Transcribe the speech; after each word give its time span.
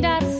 That's. 0.00 0.35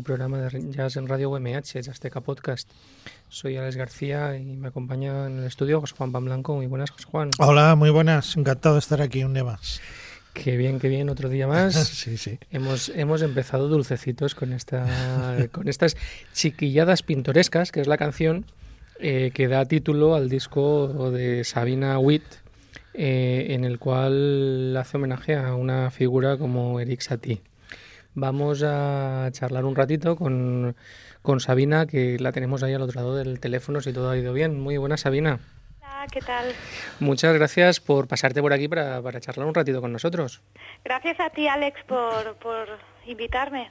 Tu 0.00 0.04
programa 0.04 0.38
de 0.38 0.70
Jazz 0.70 0.96
en 0.96 1.06
Radio 1.06 1.28
UMH, 1.28 1.76
Azteca 1.90 2.22
Podcast. 2.22 2.70
Soy 3.28 3.58
Alex 3.58 3.76
García 3.76 4.34
y 4.34 4.56
me 4.56 4.68
acompaña 4.68 5.26
en 5.26 5.40
el 5.40 5.44
estudio 5.44 5.78
José 5.78 5.94
Juan 5.98 6.10
Blanco. 6.24 6.54
Muy 6.54 6.66
buenas, 6.66 6.90
José 6.90 7.04
Juan. 7.04 7.30
Hola, 7.38 7.74
muy 7.74 7.90
buenas. 7.90 8.34
Encantado 8.34 8.76
de 8.76 8.78
estar 8.78 9.02
aquí 9.02 9.24
un 9.24 9.34
día 9.34 9.44
más. 9.44 9.82
Qué 10.32 10.56
bien, 10.56 10.80
qué 10.80 10.88
bien, 10.88 11.10
otro 11.10 11.28
día 11.28 11.46
más. 11.46 11.74
sí, 11.74 12.16
sí. 12.16 12.38
Hemos, 12.50 12.88
hemos 12.88 13.20
empezado 13.20 13.68
dulcecitos 13.68 14.34
con, 14.34 14.54
esta, 14.54 14.86
con 15.52 15.68
estas 15.68 15.98
chiquilladas 16.32 17.02
pintorescas, 17.02 17.70
que 17.70 17.82
es 17.82 17.86
la 17.86 17.98
canción 17.98 18.46
eh, 19.00 19.32
que 19.34 19.48
da 19.48 19.66
título 19.66 20.14
al 20.14 20.30
disco 20.30 21.10
de 21.10 21.44
Sabina 21.44 21.98
Witt, 21.98 22.24
eh, 22.94 23.48
en 23.50 23.64
el 23.64 23.78
cual 23.78 24.74
hace 24.78 24.96
homenaje 24.96 25.36
a 25.36 25.54
una 25.56 25.90
figura 25.90 26.38
como 26.38 26.80
Eric 26.80 27.02
Satie. 27.02 27.42
Vamos 28.14 28.62
a 28.64 29.28
charlar 29.32 29.64
un 29.64 29.76
ratito 29.76 30.16
con, 30.16 30.74
con 31.22 31.40
Sabina, 31.40 31.86
que 31.86 32.18
la 32.18 32.32
tenemos 32.32 32.62
ahí 32.62 32.74
al 32.74 32.82
otro 32.82 33.00
lado 33.00 33.16
del 33.16 33.38
teléfono, 33.40 33.80
si 33.80 33.92
todo 33.92 34.10
ha 34.10 34.16
ido 34.16 34.32
bien. 34.32 34.60
Muy 34.60 34.76
buena, 34.78 34.96
Sabina. 34.96 35.38
Hola, 35.80 36.06
¿qué 36.10 36.20
tal? 36.20 36.52
Muchas 36.98 37.34
gracias 37.34 37.78
por 37.80 38.08
pasarte 38.08 38.40
por 38.40 38.52
aquí 38.52 38.68
para, 38.68 39.00
para 39.00 39.20
charlar 39.20 39.46
un 39.46 39.54
ratito 39.54 39.80
con 39.80 39.92
nosotros. 39.92 40.42
Gracias 40.84 41.20
a 41.20 41.30
ti, 41.30 41.46
Alex, 41.46 41.82
por, 41.84 42.34
por 42.36 42.66
invitarme. 43.06 43.70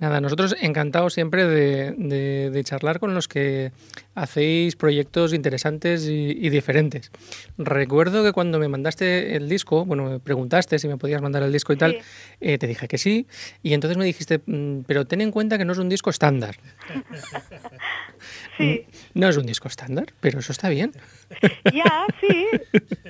Nada, 0.00 0.20
nosotros 0.20 0.56
encantados 0.60 1.12
siempre 1.12 1.44
de, 1.44 1.92
de, 1.92 2.50
de, 2.50 2.64
charlar 2.64 3.00
con 3.00 3.14
los 3.14 3.28
que 3.28 3.70
hacéis 4.14 4.74
proyectos 4.74 5.34
interesantes 5.34 6.06
y, 6.08 6.30
y, 6.30 6.48
diferentes. 6.48 7.12
Recuerdo 7.58 8.24
que 8.24 8.32
cuando 8.32 8.58
me 8.58 8.68
mandaste 8.68 9.36
el 9.36 9.48
disco, 9.48 9.84
bueno, 9.84 10.04
me 10.04 10.18
preguntaste 10.18 10.78
si 10.78 10.88
me 10.88 10.96
podías 10.96 11.20
mandar 11.20 11.42
el 11.42 11.52
disco 11.52 11.74
y 11.74 11.76
tal, 11.76 11.98
eh, 12.40 12.56
te 12.56 12.66
dije 12.66 12.88
que 12.88 12.96
sí, 12.96 13.26
y 13.62 13.74
entonces 13.74 13.98
me 13.98 14.06
dijiste, 14.06 14.40
mm, 14.46 14.80
pero 14.86 15.04
ten 15.06 15.20
en 15.20 15.30
cuenta 15.30 15.58
que 15.58 15.66
no 15.66 15.72
es 15.72 15.78
un 15.78 15.90
disco 15.90 16.08
estándar. 16.08 16.56
sí. 18.58 18.86
No 19.12 19.28
es 19.28 19.36
un 19.36 19.44
disco 19.44 19.68
estándar, 19.68 20.06
pero 20.20 20.38
eso 20.38 20.52
está 20.52 20.68
bien. 20.68 20.92
Ya, 21.72 22.06
sí, 22.20 22.46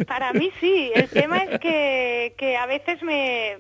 para 0.07 0.33
mí 0.33 0.51
sí. 0.61 0.91
El 0.95 1.09
tema 1.09 1.45
es 1.45 1.61
que, 1.61 2.35
que 2.37 2.57
a 2.57 2.67
veces 2.67 3.03
me 3.03 3.59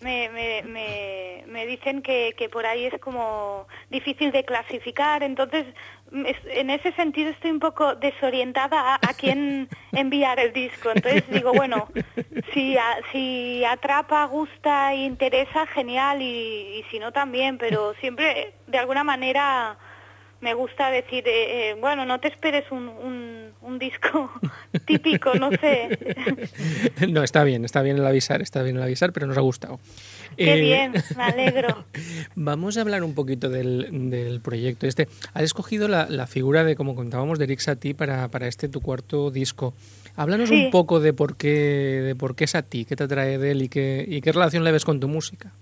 me, 0.00 0.28
me, 0.28 0.62
me, 0.62 1.44
me 1.46 1.66
dicen 1.66 2.02
que, 2.02 2.34
que, 2.36 2.48
por 2.48 2.66
ahí 2.66 2.86
es 2.86 3.00
como 3.00 3.66
difícil 3.90 4.30
de 4.32 4.44
clasificar, 4.44 5.22
entonces 5.22 5.66
en 6.12 6.70
ese 6.70 6.92
sentido 6.92 7.30
estoy 7.30 7.50
un 7.50 7.60
poco 7.60 7.94
desorientada 7.96 8.94
a, 8.94 8.94
a 8.94 9.14
quién 9.14 9.68
enviar 9.92 10.38
el 10.40 10.52
disco. 10.52 10.90
Entonces 10.94 11.24
digo, 11.30 11.52
bueno, 11.52 11.88
si, 12.54 12.76
a, 12.76 12.98
si 13.12 13.64
atrapa, 13.64 14.24
gusta 14.26 14.92
e 14.92 15.04
interesa, 15.04 15.66
genial, 15.66 16.22
y, 16.22 16.78
y 16.78 16.84
si 16.90 16.98
no 16.98 17.12
también, 17.12 17.58
pero 17.58 17.94
siempre 17.94 18.54
de 18.66 18.78
alguna 18.78 19.04
manera 19.04 19.78
me 20.40 20.54
gusta 20.54 20.90
decir, 20.90 21.24
eh, 21.26 21.70
eh, 21.70 21.76
bueno, 21.80 22.06
no 22.06 22.20
te 22.20 22.28
esperes 22.28 22.64
un, 22.70 22.88
un, 22.88 23.50
un, 23.60 23.78
disco 23.78 24.30
típico, 24.86 25.34
no 25.34 25.50
sé. 25.50 25.88
No, 27.08 27.22
está 27.22 27.42
bien, 27.44 27.64
está 27.64 27.82
bien 27.82 27.96
el 27.96 28.06
avisar, 28.06 28.40
está 28.42 28.62
bien 28.62 28.76
el 28.76 28.82
avisar, 28.82 29.12
pero 29.12 29.26
nos 29.26 29.36
ha 29.36 29.40
gustado. 29.40 29.80
Qué 30.36 30.54
eh, 30.54 30.60
bien, 30.60 30.92
me 31.16 31.22
alegro. 31.24 31.84
Vamos 32.36 32.76
a 32.76 32.82
hablar 32.82 33.02
un 33.02 33.14
poquito 33.14 33.48
del, 33.48 34.10
del 34.10 34.40
proyecto. 34.40 34.86
Este, 34.86 35.08
has 35.34 35.42
escogido 35.42 35.88
la, 35.88 36.06
la, 36.08 36.26
figura 36.26 36.62
de, 36.62 36.76
como 36.76 36.94
contábamos, 36.94 37.38
de 37.38 37.46
Eric 37.46 37.60
Satie 37.60 37.94
para, 37.94 38.28
para 38.28 38.46
este 38.46 38.68
tu 38.68 38.80
cuarto 38.80 39.30
disco. 39.30 39.74
Háblanos 40.16 40.48
Sí. 40.48 40.66
un 40.66 40.70
poco 40.70 41.00
de 41.00 41.12
por 41.12 41.36
qué, 41.36 41.48
de 42.04 42.14
por 42.14 42.36
qué 42.36 42.46
Satie, 42.46 42.84
qué 42.84 42.96
te 42.96 43.04
atrae 43.04 43.38
de 43.38 43.50
él 43.50 43.62
y 43.62 43.68
qué, 43.68 44.04
y 44.06 44.20
qué 44.20 44.32
relación 44.32 44.64
le 44.64 44.72
ves 44.72 44.84
con 44.84 45.00
tu 45.00 45.08
música. 45.08 45.52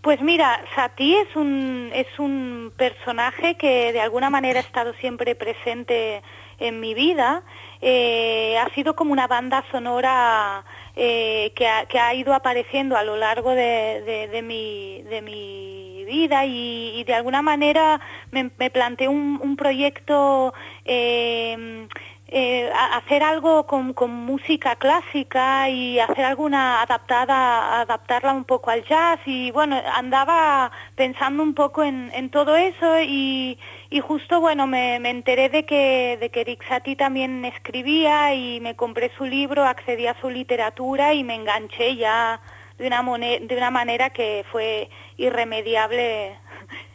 Pues 0.00 0.20
mira, 0.20 0.60
Satie 0.76 1.22
es 1.22 1.34
un, 1.34 1.90
es 1.92 2.06
un 2.18 2.72
personaje 2.76 3.56
que 3.56 3.92
de 3.92 4.00
alguna 4.00 4.30
manera 4.30 4.60
ha 4.60 4.62
estado 4.62 4.94
siempre 4.94 5.34
presente 5.34 6.22
en 6.60 6.78
mi 6.78 6.94
vida. 6.94 7.42
Eh, 7.80 8.56
ha 8.58 8.72
sido 8.74 8.94
como 8.94 9.12
una 9.12 9.26
banda 9.26 9.64
sonora 9.72 10.64
eh, 10.94 11.52
que, 11.56 11.66
ha, 11.66 11.86
que, 11.86 11.98
ha, 11.98 12.14
ido 12.14 12.32
apareciendo 12.32 12.96
a 12.96 13.02
lo 13.02 13.16
largo 13.16 13.50
de, 13.50 14.28
de, 14.30 14.42
mi, 14.42 15.02
de 15.02 15.20
mi 15.20 16.04
vida 16.06 16.44
y, 16.46 17.02
de 17.04 17.14
alguna 17.14 17.42
manera 17.42 18.00
me, 18.30 18.50
me 18.56 18.70
planteé 18.70 19.08
un, 19.08 19.40
un 19.42 19.56
proyecto 19.56 20.54
eh, 20.84 21.88
eh, 22.30 22.70
hacer 22.92 23.22
algo 23.22 23.66
con, 23.66 23.94
con, 23.94 24.10
música 24.10 24.76
clásica 24.76 25.70
y 25.70 25.98
hacer 25.98 26.26
alguna 26.26 26.82
adaptada, 26.82 27.80
adaptarla 27.80 28.34
un 28.34 28.44
poco 28.44 28.70
al 28.70 28.84
jazz 28.84 29.18
y 29.24 29.50
bueno, 29.50 29.80
andaba 29.94 30.70
pensando 30.94 31.42
un 31.42 31.54
poco 31.54 31.84
en, 31.84 32.10
en 32.12 32.28
todo 32.28 32.54
eso 32.56 33.00
y, 33.00 33.58
y 33.88 34.00
justo 34.00 34.40
bueno, 34.42 34.66
me, 34.66 34.98
me, 35.00 35.08
enteré 35.08 35.48
de 35.48 35.64
que, 35.64 36.18
de 36.20 36.28
que 36.28 36.44
Rick 36.44 36.68
Satie 36.68 36.96
también 36.96 37.46
escribía 37.46 38.34
y 38.34 38.60
me 38.60 38.76
compré 38.76 39.10
su 39.16 39.24
libro, 39.24 39.64
accedí 39.64 40.06
a 40.06 40.20
su 40.20 40.28
literatura 40.28 41.14
y 41.14 41.24
me 41.24 41.34
enganché 41.34 41.96
ya 41.96 42.42
de 42.76 42.86
una, 42.86 43.02
de 43.02 43.56
una 43.56 43.70
manera 43.70 44.10
que 44.10 44.44
fue 44.52 44.90
irremediable 45.16 46.36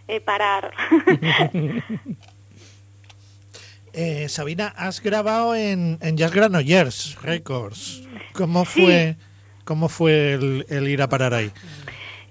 eh, 0.07 0.21
parar. 0.21 0.71
Eh, 3.93 4.27
Sabina, 4.27 4.73
has 4.75 5.01
grabado 5.01 5.53
en, 5.53 5.99
en 6.01 6.17
Jazz 6.17 6.31
Granollers 6.33 7.21
Records. 7.21 8.01
¿Cómo 8.33 8.65
fue, 8.65 9.15
sí. 9.19 9.25
cómo 9.65 9.87
fue 9.87 10.33
el, 10.33 10.65
el, 10.67 10.87
ir 10.87 11.03
a 11.03 11.09
parar 11.09 11.35
ahí? 11.35 11.51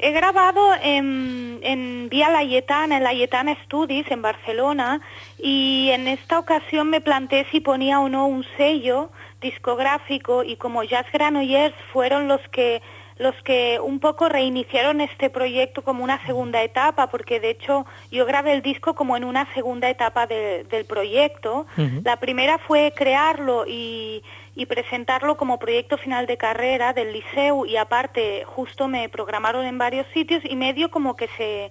He 0.00 0.10
grabado 0.10 0.74
en, 0.82 1.60
en 1.62 2.08
Vía 2.10 2.28
Layetana, 2.30 2.96
en 2.96 3.04
Layetana 3.04 3.56
Studies, 3.64 4.10
en 4.10 4.20
Barcelona, 4.22 5.00
y 5.38 5.90
en 5.92 6.08
esta 6.08 6.40
ocasión 6.40 6.90
me 6.90 7.00
planteé 7.00 7.46
si 7.52 7.60
ponía 7.60 8.00
o 8.00 8.08
no 8.08 8.26
un 8.26 8.44
sello 8.56 9.12
discográfico, 9.40 10.42
y 10.42 10.56
como 10.56 10.82
Jazz 10.82 11.06
Granollers 11.12 11.76
fueron 11.92 12.26
los 12.26 12.40
que 12.50 12.82
los 13.22 13.34
que 13.42 13.78
un 13.80 14.00
poco 14.00 14.28
reiniciaron 14.28 15.00
este 15.00 15.30
proyecto 15.30 15.82
como 15.82 16.04
una 16.04 16.24
segunda 16.26 16.62
etapa, 16.62 17.08
porque 17.08 17.40
de 17.40 17.50
hecho 17.50 17.86
yo 18.10 18.26
grabé 18.26 18.52
el 18.52 18.62
disco 18.62 18.94
como 18.94 19.16
en 19.16 19.24
una 19.24 19.52
segunda 19.54 19.88
etapa 19.88 20.26
de, 20.26 20.64
del 20.64 20.84
proyecto. 20.84 21.66
Uh 21.76 21.80
-huh. 21.80 22.04
La 22.04 22.16
primera 22.16 22.58
fue 22.58 22.92
crearlo 22.94 23.64
y, 23.66 24.22
y, 24.56 24.66
presentarlo 24.66 25.36
como 25.36 25.58
proyecto 25.58 25.96
final 25.96 26.26
de 26.26 26.36
carrera 26.36 26.92
del 26.92 27.12
liceo 27.12 27.64
y 27.64 27.76
aparte 27.76 28.44
justo 28.44 28.88
me 28.88 29.08
programaron 29.08 29.64
en 29.64 29.78
varios 29.78 30.06
sitios 30.12 30.42
y 30.44 30.56
medio 30.56 30.90
como 30.90 31.16
que 31.16 31.28
se, 31.36 31.70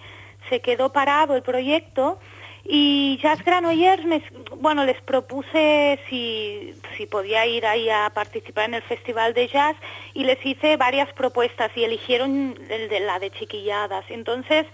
se 0.50 0.62
quedó 0.62 0.92
parado 0.92 1.36
el 1.36 1.44
proyecto. 1.44 2.20
Y 2.64 3.20
Jazz 3.22 3.44
Granollers, 3.44 4.06
me, 4.06 4.24
bueno, 4.58 4.86
les 4.86 5.02
propuse 5.02 6.00
si, 6.10 6.74
si 6.96 7.06
podía 7.06 7.46
ir 7.46 7.66
ahí 7.66 7.90
a 7.90 8.12
participar 8.14 8.66
en 8.66 8.76
el 8.76 8.84
Festival 8.84 9.34
de 9.34 9.48
Jazz 9.48 9.76
y 10.14 10.24
les 10.24 10.44
hice 10.46 10.78
varias 10.78 11.12
propuestas 11.14 11.72
y 11.76 11.84
eligieron 11.84 12.56
el 12.70 12.88
de, 12.90 13.00
la 13.00 13.20
de 13.20 13.32
chiquilladas. 13.32 14.06
Entonces, 14.10 14.68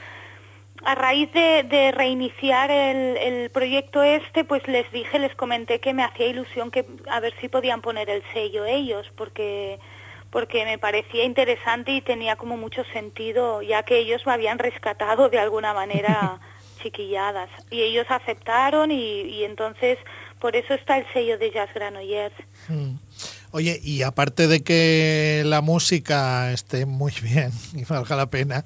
a 0.84 0.96
raíz 0.96 1.32
de, 1.34 1.64
de 1.64 1.92
reiniciar 1.92 2.70
el, 2.70 3.18
el, 3.18 3.50
proyecto 3.50 4.04
este, 4.04 4.44
pues 4.44 4.68
les 4.68 4.92
dije, 4.92 5.18
les 5.18 5.34
comenté 5.36 5.80
que 5.80 5.94
me 5.94 6.04
hacía 6.04 6.28
ilusión 6.28 6.72
que 6.72 6.86
a 7.10 7.20
ver 7.20 7.34
si 7.40 7.48
podían 7.48 7.82
poner 7.82 8.10
el 8.10 8.22
sello 8.34 8.66
ellos, 8.66 9.10
porque 9.16 9.80
porque 10.30 10.66
me 10.66 10.78
parecía 10.78 11.24
interesante 11.24 11.92
y 11.94 12.02
tenía 12.02 12.36
como 12.36 12.58
mucho 12.58 12.84
sentido, 12.92 13.62
ya 13.62 13.84
que 13.84 13.98
ellos 13.98 14.26
me 14.26 14.34
habían 14.34 14.60
rescatado 14.60 15.30
de 15.30 15.40
alguna 15.40 15.74
manera 15.74 16.40
chiquilladas. 16.82 17.50
Y 17.70 17.82
ellos 17.82 18.06
aceptaron 18.10 18.92
y, 18.92 19.22
y, 19.22 19.44
entonces 19.44 19.98
por 20.40 20.56
eso 20.56 20.74
está 20.74 20.98
el 20.98 21.06
sello 21.14 21.38
de 21.38 21.52
Jazz 21.52 21.70
Granollers. 21.74 22.36
Mm. 22.68 22.96
Oye, 23.52 23.80
y 23.82 24.04
aparte 24.04 24.48
de 24.48 24.62
que 24.62 25.44
la 25.46 25.62
música 25.62 26.52
esté 26.52 26.86
muy 26.86 27.14
bien 27.22 27.52
y 27.74 27.84
valga 27.86 28.16
la 28.16 28.30
pena, 28.30 28.64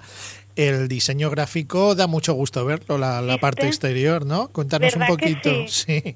el 0.55 0.87
diseño 0.87 1.29
gráfico 1.29 1.95
da 1.95 2.07
mucho 2.07 2.33
gusto 2.33 2.65
verlo, 2.65 2.97
la, 2.97 3.21
la 3.21 3.37
parte 3.37 3.67
exterior, 3.67 4.25
¿no? 4.25 4.49
Cuéntanos 4.49 4.95
un 4.95 5.07
poquito. 5.07 5.49
Sí? 5.67 6.01
sí. 6.03 6.15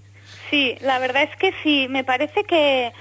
sí, 0.49 0.75
la 0.81 0.99
verdad 0.99 1.23
es 1.23 1.35
que 1.37 1.53
sí. 1.63 1.87
Me 1.89 2.03
parece 2.03 2.43
que 2.43 2.91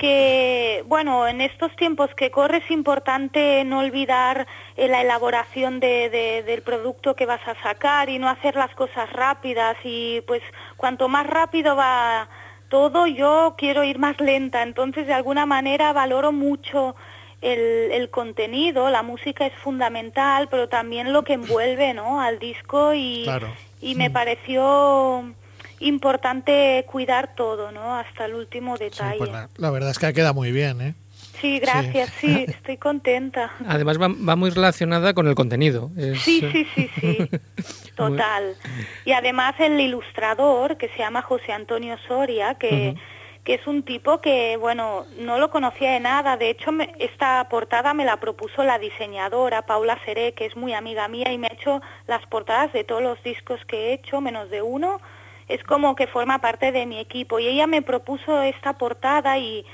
que, 0.00 0.82
bueno, 0.86 1.28
en 1.28 1.42
estos 1.42 1.76
tiempos 1.76 2.08
que 2.14 2.30
corre 2.30 2.58
es 2.58 2.70
importante 2.70 3.62
no 3.66 3.80
olvidar 3.80 4.46
eh, 4.78 4.88
la 4.88 5.02
elaboración 5.02 5.78
de, 5.78 6.08
de, 6.08 6.42
del 6.42 6.62
producto 6.62 7.14
que 7.14 7.26
vas 7.26 7.46
a 7.46 7.54
sacar 7.62 8.08
y 8.08 8.18
no 8.18 8.30
hacer 8.30 8.56
las 8.56 8.74
cosas 8.74 9.12
rápidas 9.12 9.76
y 9.84 10.22
pues 10.22 10.42
cuanto 10.78 11.08
más 11.08 11.26
rápido 11.26 11.76
va 11.76 12.30
todo 12.70 13.06
yo 13.06 13.56
quiero 13.58 13.84
ir 13.84 13.98
más 13.98 14.18
lenta, 14.20 14.62
entonces 14.62 15.06
de 15.06 15.12
alguna 15.12 15.44
manera 15.44 15.92
valoro 15.92 16.32
mucho 16.32 16.96
el, 17.42 17.92
el 17.92 18.08
contenido, 18.08 18.88
la 18.88 19.02
música 19.02 19.44
es 19.44 19.54
fundamental, 19.54 20.48
pero 20.48 20.70
también 20.70 21.12
lo 21.12 21.24
que 21.24 21.34
envuelve 21.34 21.92
¿no? 21.92 22.22
al 22.22 22.38
disco 22.38 22.94
y, 22.94 23.24
claro. 23.24 23.48
y 23.82 23.96
me 23.96 24.08
pareció 24.08 25.34
importante 25.80 26.84
cuidar 26.86 27.34
todo, 27.34 27.72
¿no? 27.72 27.96
Hasta 27.96 28.26
el 28.26 28.34
último 28.34 28.76
detalle. 28.76 29.12
Sí, 29.12 29.18
pues 29.18 29.30
la, 29.30 29.48
la, 29.56 29.70
verdad 29.70 29.90
es 29.90 29.98
que 29.98 30.12
queda 30.12 30.32
muy 30.32 30.52
bien, 30.52 30.80
¿eh? 30.80 30.94
Sí, 31.40 31.58
gracias, 31.58 32.10
sí, 32.20 32.26
sí 32.26 32.44
estoy 32.48 32.76
contenta. 32.76 33.50
Además 33.66 33.98
va, 34.00 34.08
va, 34.08 34.36
muy 34.36 34.50
relacionada 34.50 35.14
con 35.14 35.26
el 35.26 35.34
contenido. 35.34 35.90
Es... 35.96 36.20
Sí, 36.20 36.40
sí, 36.52 36.66
sí, 36.74 36.90
sí, 37.00 37.30
total. 37.96 38.56
Y 39.04 39.12
además 39.12 39.54
el 39.58 39.80
ilustrador, 39.80 40.76
que 40.76 40.88
se 40.88 40.98
llama 40.98 41.22
José 41.22 41.52
Antonio 41.52 41.96
Soria, 42.06 42.54
que, 42.56 42.94
uh 42.94 42.98
-huh. 42.98 43.00
que 43.44 43.54
es 43.54 43.66
un 43.66 43.82
tipo 43.84 44.20
que, 44.20 44.58
bueno, 44.58 45.06
no 45.18 45.38
lo 45.38 45.50
conocía 45.50 45.92
de 45.92 46.00
nada. 46.00 46.36
De 46.36 46.50
hecho, 46.50 46.72
me, 46.72 46.92
esta 46.98 47.48
portada 47.48 47.94
me 47.94 48.04
la 48.04 48.18
propuso 48.18 48.62
la 48.64 48.78
diseñadora 48.78 49.62
Paula 49.62 49.98
Seré, 50.04 50.34
que 50.34 50.44
es 50.44 50.56
muy 50.56 50.74
amiga 50.74 51.08
mía 51.08 51.32
y 51.32 51.38
me 51.38 51.46
ha 51.46 51.54
hecho 51.54 51.80
las 52.06 52.26
portadas 52.26 52.70
de 52.74 52.84
todos 52.84 53.02
los 53.02 53.22
discos 53.22 53.60
que 53.66 53.76
he 53.76 53.92
hecho, 53.94 54.20
menos 54.20 54.50
de 54.50 54.60
uno 54.60 55.00
es 55.50 55.64
como 55.64 55.96
que 55.96 56.06
forma 56.06 56.38
parte 56.40 56.70
de 56.70 56.86
mi 56.86 56.98
equipo 57.00 57.40
y 57.40 57.48
ella 57.48 57.66
me 57.66 57.82
propuso 57.82 58.40
esta 58.42 58.74
portada 58.78 59.36
y 59.38 59.66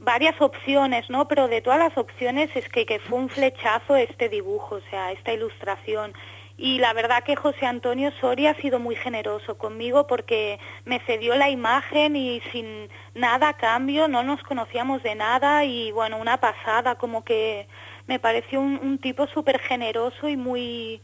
varias 0.00 0.40
opciones, 0.40 1.10
¿no? 1.10 1.26
Pero 1.26 1.48
de 1.48 1.60
todas 1.60 1.80
las 1.80 1.98
opciones 1.98 2.48
es 2.54 2.68
que, 2.68 3.00
fue 3.00 3.18
un 3.18 3.28
flechazo 3.28 3.96
este 3.96 4.28
dibujo, 4.28 4.76
o 4.76 4.80
sea, 4.90 5.10
esta 5.10 5.32
ilustración. 5.32 6.12
Y 6.56 6.78
la 6.78 6.92
verdad 6.92 7.24
que 7.24 7.34
José 7.34 7.66
Antonio 7.66 8.12
Soria 8.20 8.52
ha 8.52 8.54
sido 8.54 8.78
muy 8.78 8.94
generoso 8.94 9.58
conmigo 9.58 10.06
porque 10.06 10.58
me 10.84 11.00
cedió 11.00 11.34
la 11.34 11.50
imagen 11.50 12.14
y 12.14 12.40
sin 12.52 12.88
nada 13.14 13.50
a 13.50 13.56
cambio, 13.56 14.06
no 14.06 14.22
nos 14.22 14.42
conocíamos 14.44 15.02
de 15.02 15.16
nada 15.16 15.64
y 15.64 15.90
bueno, 15.90 16.18
una 16.18 16.38
pasada, 16.38 16.94
como 16.94 17.24
que 17.24 17.66
me 18.06 18.20
pareció 18.20 18.60
un, 18.60 18.78
un 18.80 18.98
tipo 18.98 19.26
súper 19.26 19.58
generoso 19.58 20.28
y 20.28 20.36
muy... 20.36 21.00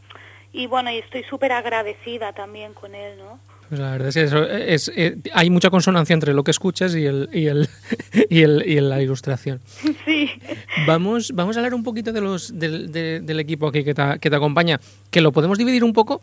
Y 0.54 0.66
bueno, 0.66 0.90
y 0.90 0.98
estoy 0.98 1.24
súper 1.24 1.50
agradecida 1.52 2.34
también 2.34 2.72
con 2.74 2.94
él, 2.94 3.18
¿no? 3.18 3.38
Pues 3.72 3.80
la 3.80 3.92
verdad 3.92 4.08
es 4.08 4.14
que 4.16 4.22
eso 4.24 4.44
es, 4.46 4.92
eh, 4.94 5.16
hay 5.32 5.48
mucha 5.48 5.70
consonancia 5.70 6.12
entre 6.12 6.34
lo 6.34 6.44
que 6.44 6.50
escuchas 6.50 6.94
y 6.94 7.06
el 7.06 7.30
y 7.32 7.46
el 7.46 7.70
y, 8.28 8.42
el, 8.42 8.62
y 8.66 8.78
la 8.82 9.00
ilustración. 9.00 9.60
Sí. 10.04 10.28
Vamos, 10.86 11.30
vamos 11.34 11.56
a 11.56 11.60
hablar 11.60 11.72
un 11.74 11.82
poquito 11.82 12.12
de 12.12 12.20
los 12.20 12.58
del, 12.58 12.92
de- 12.92 13.20
del 13.20 13.40
equipo 13.40 13.68
aquí 13.68 13.82
que 13.84 13.94
te, 13.94 14.18
que 14.20 14.28
te 14.28 14.36
acompaña, 14.36 14.78
que 15.10 15.20
lo 15.22 15.32
podemos 15.32 15.56
dividir 15.56 15.84
un 15.84 15.92
poco 15.94 16.20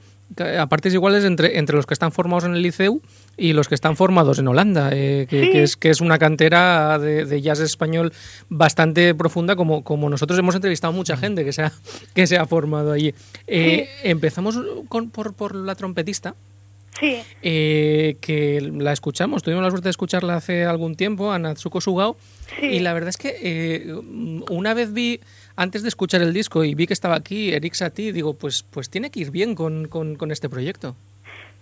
a 0.59 0.67
partes 0.67 0.93
iguales 0.93 1.23
entre, 1.23 1.57
entre 1.57 1.75
los 1.75 1.85
que 1.87 1.93
están 1.95 2.11
formados 2.11 2.43
en 2.43 2.53
el 2.53 2.61
liceu 2.61 3.01
y 3.35 3.53
los 3.53 3.67
que 3.67 3.73
están 3.75 3.95
formados 3.95 4.37
en 4.37 4.47
Holanda, 4.47 4.89
eh, 4.93 5.25
que, 5.29 5.45
Sí. 5.45 5.51
que 5.51 5.63
es, 5.63 5.75
que 5.77 5.89
es 5.89 6.01
una 6.01 6.19
cantera 6.19 6.99
de, 6.99 7.25
de 7.25 7.41
jazz 7.41 7.61
español 7.61 8.11
bastante 8.49 9.15
profunda, 9.15 9.55
como, 9.55 9.83
como 9.83 10.07
nosotros 10.09 10.37
hemos 10.37 10.53
entrevistado 10.55 10.93
mucha 10.93 11.17
gente 11.17 11.43
que 11.45 11.53
se 11.53 11.63
ha, 11.63 11.71
que 12.13 12.27
se 12.27 12.37
ha 12.37 12.45
formado 12.45 12.91
allí. 12.91 13.13
Eh, 13.47 13.87
Empezamos 14.03 14.59
con, 14.87 15.09
por, 15.09 15.33
por 15.33 15.55
la 15.55 15.73
trompetista, 15.75 16.35
Sí, 16.99 17.21
eh, 17.43 18.17
que 18.21 18.59
la 18.61 18.91
escuchamos, 18.91 19.43
tuvimos 19.43 19.63
la 19.63 19.69
suerte 19.69 19.85
de 19.85 19.91
escucharla 19.91 20.35
hace 20.35 20.65
algún 20.65 20.95
tiempo, 20.95 21.31
a 21.31 21.39
Natsuko 21.39 21.81
Sugao, 21.81 22.17
Sí. 22.59 22.65
y 22.65 22.79
la 22.79 22.93
verdad 22.93 23.09
es 23.09 23.17
que 23.17 23.35
eh, 23.41 23.93
una 24.49 24.73
vez 24.73 24.91
vi, 24.91 25.19
antes 25.55 25.83
de 25.83 25.89
escuchar 25.89 26.21
el 26.21 26.33
disco 26.33 26.63
y 26.63 26.73
vi 26.75 26.87
que 26.87 26.93
estaba 26.93 27.15
aquí 27.15 27.53
Eric 27.53 27.73
Satie, 27.73 28.11
digo, 28.11 28.33
pues, 28.33 28.63
pues 28.69 28.89
tiene 28.89 29.11
que 29.11 29.19
ir 29.21 29.31
bien 29.31 29.55
con, 29.55 29.87
con- 29.87 30.15
con 30.15 30.31
este 30.31 30.49
proyecto. 30.49 30.95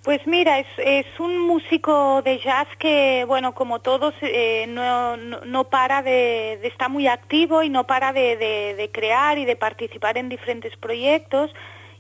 Pues 0.04 0.26
mira, 0.26 0.60
es, 0.60 0.68
es 0.78 1.06
un 1.20 1.38
músico 1.46 2.22
de 2.24 2.40
jazz 2.40 2.68
que, 2.80 3.26
bueno, 3.28 3.54
como 3.54 3.80
todos, 3.80 4.14
eh, 4.22 4.66
no, 4.70 5.18
no, 5.18 5.44
no 5.44 5.66
para 5.66 6.02
de, 6.02 6.58
de 6.62 6.68
estar 6.70 6.90
muy 6.90 7.08
activo 7.08 7.62
y 7.64 7.70
no 7.70 7.86
para 7.86 8.14
de, 8.14 8.38
de- 8.38 8.76
de 8.76 8.90
crear 8.92 9.38
y 9.38 9.44
de 9.46 9.58
participar 9.58 10.18
en 10.18 10.30
diferentes 10.30 10.76
proyectos. 10.78 11.52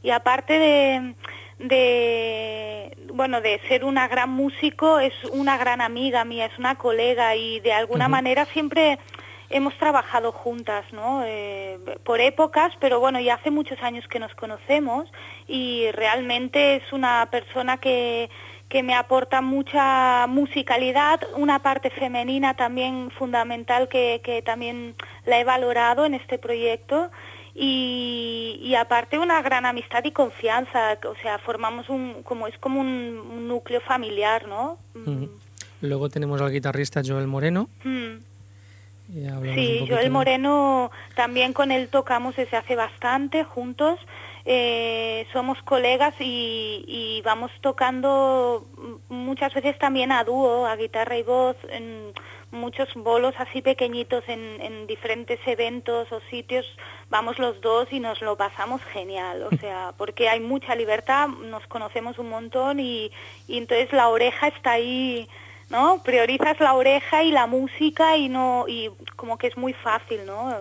Y 0.03 0.11
aparte 0.11 0.53
de, 0.53 1.15
de, 1.59 2.95
bueno, 3.13 3.41
de 3.41 3.59
ser 3.67 3.83
una 3.83 4.07
gran 4.07 4.29
músico, 4.29 4.99
es 4.99 5.13
una 5.31 5.57
gran 5.57 5.81
amiga 5.81 6.23
mía, 6.23 6.45
es 6.45 6.57
una 6.59 6.75
colega 6.75 7.35
y 7.35 7.59
de 7.61 7.73
alguna 7.73 8.07
manera 8.07 8.45
siempre 8.45 8.99
hemos 9.49 9.75
trabajado 9.77 10.31
juntas, 10.31 10.85
¿no? 10.91 11.23
Eh, 11.25 11.79
por 12.03 12.19
épocas, 12.19 12.73
pero 12.79 12.99
bueno, 12.99 13.19
ya 13.19 13.35
hace 13.35 13.49
muchos 13.49 13.81
años 13.81 14.07
que 14.07 14.19
nos 14.19 14.33
conocemos 14.35 15.09
y 15.47 15.89
realmente 15.91 16.75
es 16.75 16.91
una 16.91 17.27
persona 17.31 17.77
que, 17.77 18.29
que 18.69 18.83
me 18.83 18.93
aporta 18.93 19.41
mucha 19.41 20.27
musicalidad, 20.27 21.21
una 21.35 21.59
parte 21.59 21.89
femenina 21.89 22.55
también 22.55 23.09
fundamental 23.11 23.87
que, 23.87 24.21
que 24.23 24.41
también 24.41 24.95
la 25.25 25.39
he 25.39 25.43
valorado 25.45 26.05
en 26.05 26.13
este 26.13 26.37
proyecto 26.37 27.09
y, 27.59 28.59
y 28.61 28.75
aparte 28.75 29.17
una 29.17 29.41
gran 29.41 29.65
amistad 29.65 30.03
y 30.03 30.11
confianza, 30.11 30.99
o 31.09 31.15
sea, 31.23 31.39
formamos 31.39 31.89
un, 31.89 32.21
como 32.21 32.45
es 32.45 32.55
como 32.59 32.79
un, 32.79 32.87
un 32.87 33.47
núcleo 33.47 33.81
familiar, 33.81 34.47
¿no? 34.47 34.77
Ujú. 34.93 35.31
Luego 35.81 36.07
tenemos 36.09 36.39
al 36.39 36.51
guitarrista 36.51 37.01
Joel 37.03 37.25
Moreno. 37.25 37.67
Mm. 37.83 38.17
un 39.09 39.55
Sí, 39.55 39.85
Joel 39.89 40.11
Moreno 40.11 40.91
también 41.15 41.53
con 41.53 41.71
él 41.71 41.87
tocamos 41.89 42.35
desde 42.35 42.57
hace 42.57 42.75
bastante 42.75 43.43
juntos. 43.43 43.99
Eh, 44.45 45.25
somos 45.33 45.61
colegas 45.63 46.13
y, 46.19 46.83
y 46.87 47.21
vamos 47.23 47.51
tocando 47.61 48.65
muchas 49.09 49.53
veces 49.53 49.79
también 49.79 50.11
a 50.11 50.23
dúo, 50.23 50.67
a 50.67 50.75
guitarra 50.75 51.17
y 51.17 51.23
voz, 51.23 51.57
en 51.69 52.13
muchos 52.51 52.93
bolos 52.95 53.33
así 53.37 53.61
pequeñitos 53.61 54.23
en, 54.27 54.61
en 54.61 54.87
diferentes 54.87 55.39
eventos 55.45 56.11
o 56.11 56.21
sitios. 56.29 56.65
Vamos 57.09 57.39
los 57.39 57.59
dos 57.61 57.87
y 57.91 57.99
nos 57.99 58.21
lo 58.21 58.37
pasamos 58.37 58.81
genial, 58.93 59.43
o 59.43 59.57
sea, 59.61 59.93
porque 59.97 60.29
hay 60.29 60.39
mucha 60.39 60.75
libertad, 60.75 61.27
nos 61.27 61.65
conocemos 61.67 62.17
un 62.19 62.29
montón 62.29 62.79
y, 62.79 63.11
y 63.47 63.57
entonces 63.57 63.91
la 63.91 64.09
oreja 64.09 64.47
está 64.47 64.71
ahí 64.71 65.27
¿no? 65.69 66.01
Priorizas 66.03 66.59
la 66.59 66.73
oreja 66.73 67.23
y 67.23 67.31
la 67.31 67.45
música 67.45 68.15
y 68.15 68.29
no 68.29 68.65
y 68.67 68.89
como 69.15 69.37
que 69.37 69.47
es 69.47 69.57
muy 69.57 69.73
fácil, 69.73 70.25
¿no? 70.25 70.57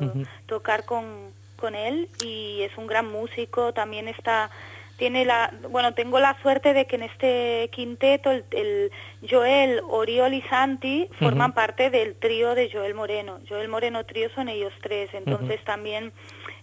Tocar 0.46 0.84
con, 0.84 1.30
con 1.56 1.74
él 1.74 2.08
y 2.24 2.62
es 2.62 2.76
un 2.76 2.86
gran 2.86 3.10
músico, 3.10 3.72
también 3.72 4.08
está 4.08 4.50
tiene 4.98 5.24
la 5.24 5.52
bueno, 5.70 5.94
tengo 5.94 6.18
la 6.20 6.40
suerte 6.42 6.72
de 6.72 6.86
que 6.86 6.96
en 6.96 7.02
este 7.02 7.68
quinteto 7.72 8.30
el, 8.30 8.44
el 8.50 8.90
Joel, 9.28 9.80
Oriol 9.88 10.34
y 10.34 10.42
Santi 10.42 11.08
forman 11.18 11.52
parte 11.52 11.90
del 11.90 12.14
trío 12.14 12.54
de 12.54 12.70
Joel 12.70 12.94
Moreno. 12.94 13.40
Joel 13.48 13.68
Moreno 13.68 14.04
trío 14.04 14.28
son 14.34 14.48
ellos 14.48 14.72
tres, 14.82 15.10
entonces 15.12 15.62
también 15.64 16.12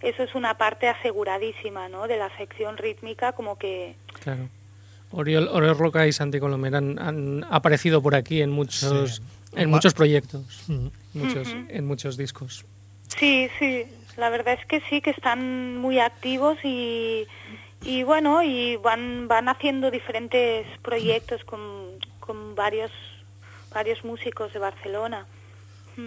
eso 0.02 0.24
es 0.24 0.34
una 0.36 0.56
parte 0.58 0.88
aseguradísima, 0.88 1.90
¿no? 1.90 2.08
De 2.08 2.18
la 2.18 2.36
sección 2.38 2.78
rítmica 2.78 3.34
como 3.34 3.58
que 3.58 3.96
Claro. 4.24 4.50
Oriol, 5.12 5.48
Oriol 5.52 5.78
Roca 5.78 6.08
y 6.08 6.12
Santi 6.12 6.40
Colomer 6.40 6.76
han, 6.76 6.98
han 6.98 7.46
aparecido 7.50 8.02
por 8.02 8.16
aquí 8.16 8.42
en 8.42 8.50
muchos, 8.50 9.18
Sí. 9.18 9.22
en 9.56 9.70
muchos 9.70 9.94
proyectos, 9.94 10.66
muchos, 11.14 11.56
en 11.70 11.86
muchos 11.86 12.18
discos. 12.18 12.66
Sí, 13.10 13.48
sí, 13.60 13.84
la 14.18 14.30
verdad 14.32 14.58
es 14.60 14.66
que 14.66 14.82
sí, 14.90 15.02
que 15.02 15.12
están 15.12 15.78
muy 15.78 16.00
activos 16.00 16.58
y, 16.64 17.28
y 17.86 18.04
bueno, 18.04 18.44
y 18.44 18.76
van, 18.78 19.28
van 19.28 19.48
haciendo 19.50 19.92
diferentes 19.92 20.66
proyectos 20.82 21.44
con, 21.44 21.60
con 22.20 22.56
varios, 22.56 22.92
varios 23.74 24.04
músicos 24.06 24.54
de 24.54 24.60
Barcelona. 24.60 25.26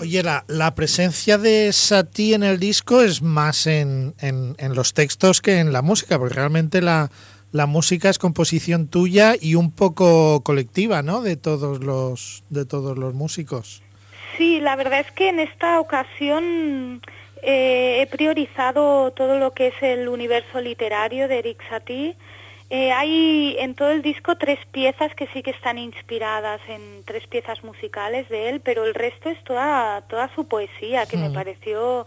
Oye, 0.01 0.23
la, 0.25 0.45
la 0.49 0.75
presencia 0.75 1.39
de 1.39 1.73
Satie 1.73 2.35
en 2.35 2.43
el 2.43 2.59
disco 2.59 3.03
es 3.03 3.23
más 3.23 3.67
en, 3.69 4.15
en- 4.21 4.57
en 4.59 4.75
los 4.75 4.95
textos 4.95 5.41
que 5.41 5.59
en 5.61 5.73
la 5.73 5.81
música, 5.81 6.19
porque 6.19 6.35
realmente 6.35 6.83
la, 6.83 7.09
la 7.53 7.67
música 7.67 8.09
es 8.09 8.19
composición 8.19 8.89
tuya 8.89 9.35
y 9.41 9.55
un 9.55 9.71
poco 9.71 10.41
colectiva, 10.43 11.03
¿no? 11.03 11.21
De 11.23 11.37
todos 11.37 11.85
los, 11.85 12.43
de 12.51 12.65
todos 12.65 12.99
los 12.99 13.15
músicos. 13.15 13.81
Sí, 14.37 14.61
la 14.61 14.75
verdad 14.75 15.01
es 15.01 15.13
que 15.13 15.29
en 15.29 15.39
esta 15.39 15.79
ocasión 15.79 17.01
eh, 17.43 18.01
he 18.03 18.07
priorizado 18.07 19.11
todo 19.13 19.39
lo 19.39 19.53
que 19.53 19.69
es 19.69 19.75
el 19.83 20.09
universo 20.09 20.61
literario 20.61 21.29
de 21.29 21.39
Eric 21.39 21.63
Satie. 21.69 22.17
Eh, 22.69 22.91
hay 22.93 23.57
en 23.61 23.75
todo 23.77 23.91
el 23.93 24.03
disco 24.03 24.37
tres 24.37 24.59
piezas 24.73 25.15
que 25.15 25.29
sí 25.29 25.43
que 25.43 25.51
están 25.53 25.79
inspiradas 25.79 26.61
en 26.69 27.05
tres 27.05 27.27
piezas 27.29 27.63
musicales 27.63 28.29
de 28.29 28.49
él, 28.49 28.61
pero 28.61 28.85
el 28.85 28.95
resto 28.95 29.29
es 29.31 29.43
toda, 29.45 30.01
toda 30.09 30.29
su 30.35 30.49
poesía, 30.49 31.07
que 31.07 31.17
me 31.17 31.29
Mm. 31.29 31.33
pareció 31.35 32.07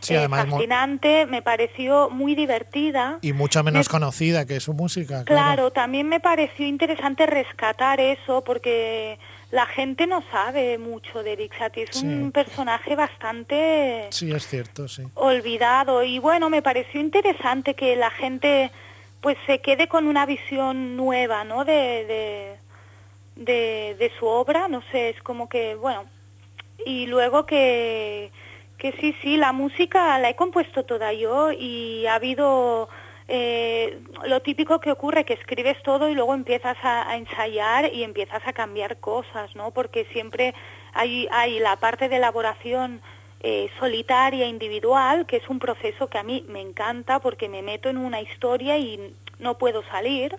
Sí, 0.00 0.14
eh, 0.14 0.28
fascinante, 0.28 1.24
me 1.24 1.40
pareció 1.40 2.10
muy 2.10 2.34
divertida. 2.34 3.18
Y 3.22 3.32
mucho 3.32 3.64
menos 3.64 3.88
Me- 3.88 3.92
conocida 3.92 4.44
que 4.44 4.60
su 4.60 4.74
música. 4.74 5.24
Claro, 5.24 5.70
también 5.70 6.06
me 6.10 6.20
pareció 6.20 6.66
interesante 6.66 7.24
rescatar 7.24 7.98
eso 8.00 8.44
porque 8.44 9.18
la 9.50 9.66
gente 9.66 10.06
no 10.06 10.22
sabe 10.30 10.78
mucho 10.78 11.22
de 11.22 11.32
Eric 11.32 11.56
Satie. 11.58 11.84
Es 11.84 11.90
Sí. 11.96 12.06
un 12.06 12.32
personaje 12.32 12.96
bastante 12.96 14.08
Sí, 14.10 14.32
es 14.32 14.46
cierto, 14.46 14.88
sí. 14.88 15.02
olvidado 15.14 16.02
y 16.02 16.18
bueno, 16.18 16.50
me 16.50 16.62
pareció 16.62 17.00
interesante 17.00 17.74
que 17.74 17.96
la 17.96 18.10
gente 18.10 18.70
pues 19.20 19.38
se 19.46 19.60
quede 19.60 19.88
con 19.88 20.06
una 20.06 20.26
visión 20.26 20.96
nueva, 20.96 21.44
¿no? 21.44 21.64
De, 21.64 21.72
de, 22.04 22.56
de, 23.36 23.96
de 23.98 24.12
su 24.18 24.26
obra, 24.26 24.68
no 24.68 24.82
sé, 24.92 25.10
es 25.10 25.22
como 25.22 25.48
que, 25.48 25.74
bueno, 25.76 26.04
y 26.84 27.06
luego 27.06 27.46
que, 27.46 28.30
que 28.76 28.92
sí, 29.00 29.16
sí, 29.22 29.36
la 29.38 29.52
música 29.52 30.18
la 30.18 30.28
he 30.28 30.36
compuesto 30.36 30.84
toda 30.84 31.12
yo 31.14 31.52
y 31.52 32.06
ha 32.06 32.16
habido 32.16 32.88
eh, 33.26 34.00
lo 34.26 34.40
típico 34.42 34.80
que 34.80 34.92
ocurre, 34.92 35.24
que 35.24 35.34
escribes 35.34 35.82
todo 35.82 36.08
y 36.08 36.14
luego 36.14 36.34
empiezas 36.34 36.76
a, 36.82 37.16
ensayar 37.16 37.92
y 37.92 38.04
empiezas 38.04 38.46
a 38.46 38.52
cambiar 38.52 38.98
cosas, 38.98 39.54
¿no? 39.56 39.70
Porque 39.70 40.04
siempre 40.12 40.54
hay, 40.92 41.28
la 41.58 41.76
parte 41.76 42.08
de 42.08 42.16
elaboración 42.16 43.00
eh, 43.40 43.70
solitaria, 43.78 44.46
individual, 44.46 45.26
que 45.26 45.36
es 45.36 45.48
un 45.48 45.58
proceso 45.58 46.08
que 46.08 46.18
a 46.18 46.22
mí 46.22 46.44
me 46.48 46.60
encanta 46.60 47.20
porque 47.20 47.48
me 47.48 47.62
meto 47.62 47.88
en 47.88 47.96
una 47.96 48.20
historia 48.20 48.76
y 48.78 49.14
no 49.38 49.58
puedo 49.58 49.82
salir. 49.84 50.36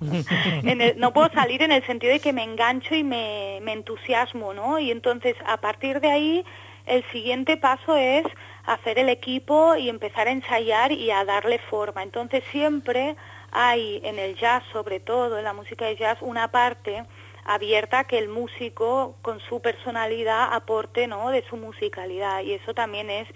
No 0.96 1.12
puedo 1.12 1.30
salir 1.30 1.62
en 1.62 1.70
el 1.70 1.86
sentido 1.86 2.12
de 2.12 2.20
que 2.20 2.32
me 2.32 2.42
engancho 2.42 2.94
y 2.94 3.04
me, 3.04 3.60
me 3.62 3.72
entusiasmo, 3.72 4.52
¿no? 4.52 4.78
Y 4.78 4.90
entonces, 4.90 5.36
a 5.46 5.58
partir 5.58 6.00
de 6.00 6.10
ahí, 6.10 6.44
el 6.86 7.04
siguiente 7.12 7.56
paso 7.56 7.96
es 7.96 8.24
hacer 8.68 8.98
el 8.98 9.08
equipo 9.08 9.76
y 9.76 9.88
empezar 9.88 10.28
a 10.28 10.30
ensayar 10.30 10.92
y 10.92 11.10
a 11.10 11.24
darle 11.24 11.58
forma. 11.58 12.02
Entonces, 12.02 12.44
siempre 12.52 13.16
hay 13.50 14.00
en 14.04 14.18
el 14.18 14.36
jazz, 14.36 14.62
sobre 14.72 15.00
todo 15.00 15.38
en 15.38 15.44
la 15.44 15.54
música 15.54 15.86
de 15.86 15.96
jazz, 15.96 16.18
una 16.20 16.48
parte 16.48 17.04
abierta 17.46 18.04
que 18.04 18.18
el 18.18 18.28
músico 18.28 19.16
con 19.22 19.40
su 19.40 19.60
personalidad 19.60 20.52
aporte 20.52 21.06
no 21.06 21.30
de 21.30 21.42
su 21.48 21.56
musicalidad. 21.56 22.42
Y 22.42 22.52
eso 22.52 22.74
también 22.74 23.08
es 23.08 23.26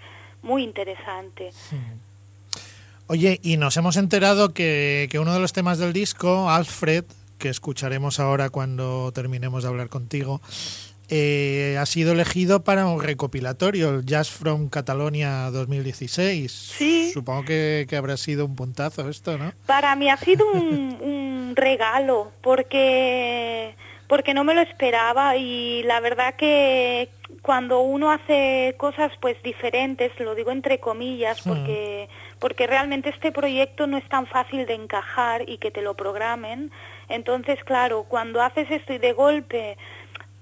muy 0.43 0.63
interesante. 0.63 1.51
Oye, 3.07 3.39
y 3.41 3.57
nos 3.57 3.75
hemos 3.75 3.97
enterado 3.97 4.53
que, 4.53 5.07
que 5.09 5.17
uno 5.17 5.33
de 5.33 5.39
los 5.39 5.51
temas 5.51 5.79
del 5.79 5.93
disco, 5.93 6.51
Alfred, 6.51 7.05
que 7.39 7.49
escucharemos 7.49 8.19
ahora 8.19 8.51
cuando 8.51 9.11
terminemos 9.13 9.63
de 9.63 9.69
hablar 9.69 9.89
contigo, 9.89 10.41
eh, 11.15 11.77
ha 11.77 11.85
sido 11.85 12.13
elegido 12.13 12.63
para 12.63 12.87
un 12.87 12.99
recopilatorio, 12.99 13.91
el 13.91 14.03
Jazz 14.03 14.31
from 14.31 14.67
Catalonia 14.67 15.51
2016. 15.51 16.51
Sí. 16.51 17.11
Supongo 17.13 17.45
que, 17.45 17.85
que 17.87 17.95
habrá 17.95 18.17
sido 18.17 18.47
un 18.47 18.55
puntazo 18.55 19.07
esto, 19.07 19.37
¿no? 19.37 19.53
Para 19.67 19.95
mí 19.95 20.09
ha 20.09 20.17
sido 20.17 20.51
un, 20.51 20.97
un 21.01 21.53
regalo 21.55 22.31
porque 22.41 23.75
porque 24.07 24.33
no 24.33 24.43
me 24.43 24.55
lo 24.55 24.61
esperaba 24.61 25.37
y 25.37 25.83
la 25.83 25.99
verdad 25.99 26.35
que 26.35 27.09
cuando 27.43 27.81
uno 27.81 28.11
hace 28.11 28.73
cosas 28.77 29.11
pues 29.21 29.41
diferentes, 29.43 30.11
lo 30.19 30.33
digo 30.33 30.51
entre 30.51 30.79
comillas, 30.79 31.41
porque 31.43 32.09
porque 32.39 32.65
realmente 32.65 33.09
este 33.09 33.31
proyecto 33.31 33.85
no 33.85 33.97
es 33.97 34.09
tan 34.09 34.25
fácil 34.25 34.65
de 34.65 34.73
encajar 34.73 35.47
y 35.47 35.59
que 35.59 35.69
te 35.69 35.81
lo 35.81 35.93
programen. 35.93 36.71
Entonces, 37.07 37.63
claro, 37.63 38.05
cuando 38.09 38.41
haces 38.41 38.69
esto 38.71 38.93
y 38.93 38.97
de 38.97 39.13
golpe 39.13 39.77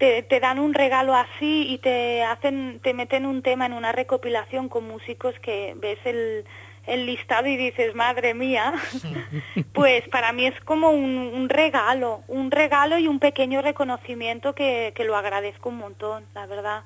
te, 0.02 0.24
te, 0.24 0.40
dan 0.40 0.58
un 0.58 0.74
regalo 0.74 1.14
así 1.16 1.68
y 1.70 1.78
te 1.78 2.24
hacen, 2.24 2.80
te 2.82 2.96
meten 2.96 3.28
un 3.28 3.44
tema 3.44 3.68
en 3.68 3.74
una 3.74 3.92
recopilación 3.92 4.68
con 4.68 4.88
músicos 4.88 5.36
que 5.44 5.76
ves 5.80 6.00
el, 6.06 6.44
el 6.88 7.06
listado 7.06 7.48
y 7.48 7.56
dices, 7.56 7.94
madre 7.94 8.34
mía, 8.34 8.74
pues 9.74 10.10
para 10.10 10.34
mí 10.34 10.48
es 10.48 10.60
como 10.62 10.90
un, 10.90 11.32
un, 11.36 11.50
regalo, 11.50 12.24
un 12.28 12.50
regalo 12.50 12.98
y 12.98 13.08
un 13.08 13.20
pequeño 13.20 13.62
reconocimiento 13.62 14.56
que, 14.56 14.92
que 14.96 15.04
lo 15.04 15.16
agradezco 15.16 15.70
un 15.70 15.78
montón, 15.78 16.24
la 16.34 16.48
verdad. 16.48 16.82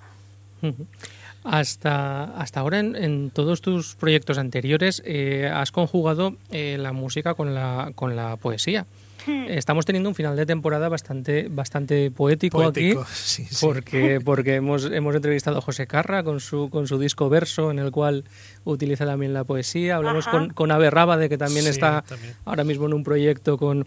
Hasta, 1.45 2.23
hasta 2.35 2.59
ahora, 2.59 2.79
en, 2.79 2.97
en, 2.97 3.29
todos 3.29 3.61
tus 3.61 3.95
proyectos 3.95 4.37
anteriores, 4.39 5.01
eh, 5.05 5.49
has 5.53 5.71
conjugado 5.71 6.35
eh, 6.51 6.75
la 6.77 6.91
música 6.91 7.33
con 7.33 7.55
la, 7.55 7.93
con 7.95 8.17
la 8.17 8.35
poesía. 8.35 8.85
Estamos 9.49 9.85
teniendo 9.85 10.09
un 10.09 10.15
final 10.15 10.35
de 10.35 10.45
temporada 10.45 10.89
bastante, 10.89 11.47
bastante 11.49 12.11
poético, 12.11 12.57
Poético, 12.59 13.01
aquí, 13.01 13.09
sí, 13.13 13.45
sí. 13.49 13.65
porque, 13.65 14.19
porque 14.23 14.55
hemos, 14.55 14.85
hemos 14.91 15.15
entrevistado 15.15 15.57
a 15.57 15.61
José 15.61 15.87
Carra 15.87 16.23
con 16.23 16.39
su, 16.39 16.69
con 16.69 16.87
su 16.87 16.97
disco 16.99 17.29
Verso, 17.29 17.71
en 17.71 17.79
el 17.79 17.91
cual 17.91 18.23
utiliza 18.63 19.05
también 19.05 19.33
la 19.33 19.43
poesía. 19.43 19.95
Hablamos 19.97 20.27
Ajá. 20.27 20.37
con, 20.37 20.49
con 20.49 20.71
Ave 20.71 20.89
Rábade, 20.89 21.29
que 21.29 21.37
también 21.37 21.63
Sí, 21.65 21.69
está 21.71 22.03
también. 22.07 22.33
ahora 22.45 22.63
mismo 22.63 22.85
en 22.85 22.93
un 22.93 23.03
proyecto 23.03 23.57
con, 23.57 23.85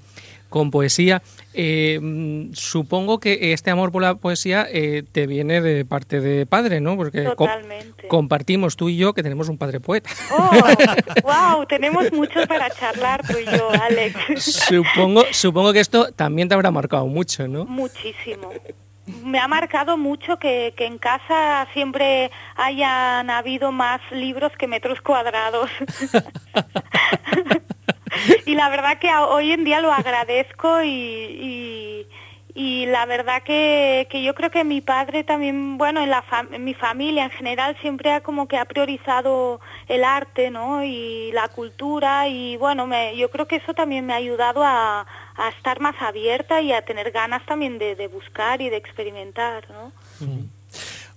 con 0.48 0.70
poesía. 0.70 1.22
Eh, 1.54 1.98
mm, 2.00 2.52
supongo 2.54 3.20
que 3.20 3.52
este 3.52 3.70
amor 3.70 3.92
por 3.92 4.02
la 4.02 4.14
poesía 4.14 4.66
eh, 4.70 5.02
te 5.10 5.26
viene 5.26 5.60
de 5.60 5.84
parte 5.84 6.20
de 6.20 6.46
padre, 6.46 6.80
¿no? 6.80 6.96
Porque 6.96 7.22
Totalmente. 7.22 8.08
compartimos 8.08 8.76
tú 8.76 8.88
y 8.88 8.96
yo 8.96 9.12
que 9.14 9.22
tenemos 9.22 9.48
un 9.48 9.58
padre 9.58 9.80
poeta. 9.80 10.10
Oh, 10.30 10.50
wow, 11.22 11.66
tenemos 11.66 12.12
mucho 12.12 12.46
para 12.46 12.70
charlar 12.70 13.26
tú 13.26 13.34
y 13.38 13.44
yo, 13.56 13.70
Alex. 13.70 14.44
supongo, 14.68 15.24
supongo 15.32 15.72
que 15.72 15.80
esto 15.80 16.12
también 16.12 16.48
te 16.48 16.54
habrá 16.54 16.70
marcado 16.70 17.06
mucho, 17.06 17.48
¿no? 17.48 17.64
Muchísimo. 17.64 18.52
Me 19.24 19.38
ha 19.38 19.48
marcado 19.48 19.96
mucho 19.96 20.38
que, 20.38 20.74
que 20.76 20.84
en 20.84 20.98
casa 20.98 21.66
siempre 21.72 22.30
hayan 22.56 23.30
habido 23.30 23.72
más 23.72 24.02
libros 24.10 24.52
que 24.58 24.66
metros 24.66 25.00
cuadrados. 25.00 25.70
y 28.46 28.54
la 28.54 28.68
verdad 28.68 28.98
que 28.98 29.10
hoy 29.14 29.52
en 29.52 29.64
día 29.64 29.80
lo 29.80 29.92
agradezco 29.92 30.82
y, 30.82 32.06
y, 32.54 32.86
la 32.86 33.06
verdad 33.06 33.42
que, 33.44 34.08
que 34.10 34.22
yo 34.22 34.34
creo 34.34 34.50
que 34.50 34.64
mi 34.64 34.80
padre 34.80 35.22
también, 35.22 35.78
bueno, 35.78 36.02
en, 36.02 36.10
la 36.10 36.24
mi 36.58 36.74
familia 36.74 37.24
en 37.24 37.30
general 37.30 37.76
siempre 37.80 38.10
ha 38.12 38.20
como 38.22 38.48
que 38.48 38.56
ha 38.56 38.64
priorizado 38.64 39.60
el 39.86 40.02
arte, 40.02 40.50
¿no? 40.50 40.82
Y 40.82 41.30
la 41.32 41.48
cultura 41.48 42.28
y 42.28 42.56
bueno, 42.56 42.86
me, 42.86 43.16
yo 43.16 43.30
creo 43.30 43.46
que 43.46 43.56
eso 43.56 43.74
también 43.74 44.06
me 44.06 44.12
ha 44.14 44.16
ayudado 44.16 44.64
a, 44.64 45.06
a 45.36 45.48
estar 45.50 45.80
más 45.80 45.94
abierta 46.00 46.60
y 46.60 46.72
a 46.72 46.84
tener 46.84 47.12
ganas 47.12 47.44
también 47.46 47.78
de, 47.78 47.94
de 47.94 48.08
buscar 48.08 48.60
y 48.60 48.70
de 48.70 48.76
experimentar, 48.76 49.68
¿no? 49.70 49.92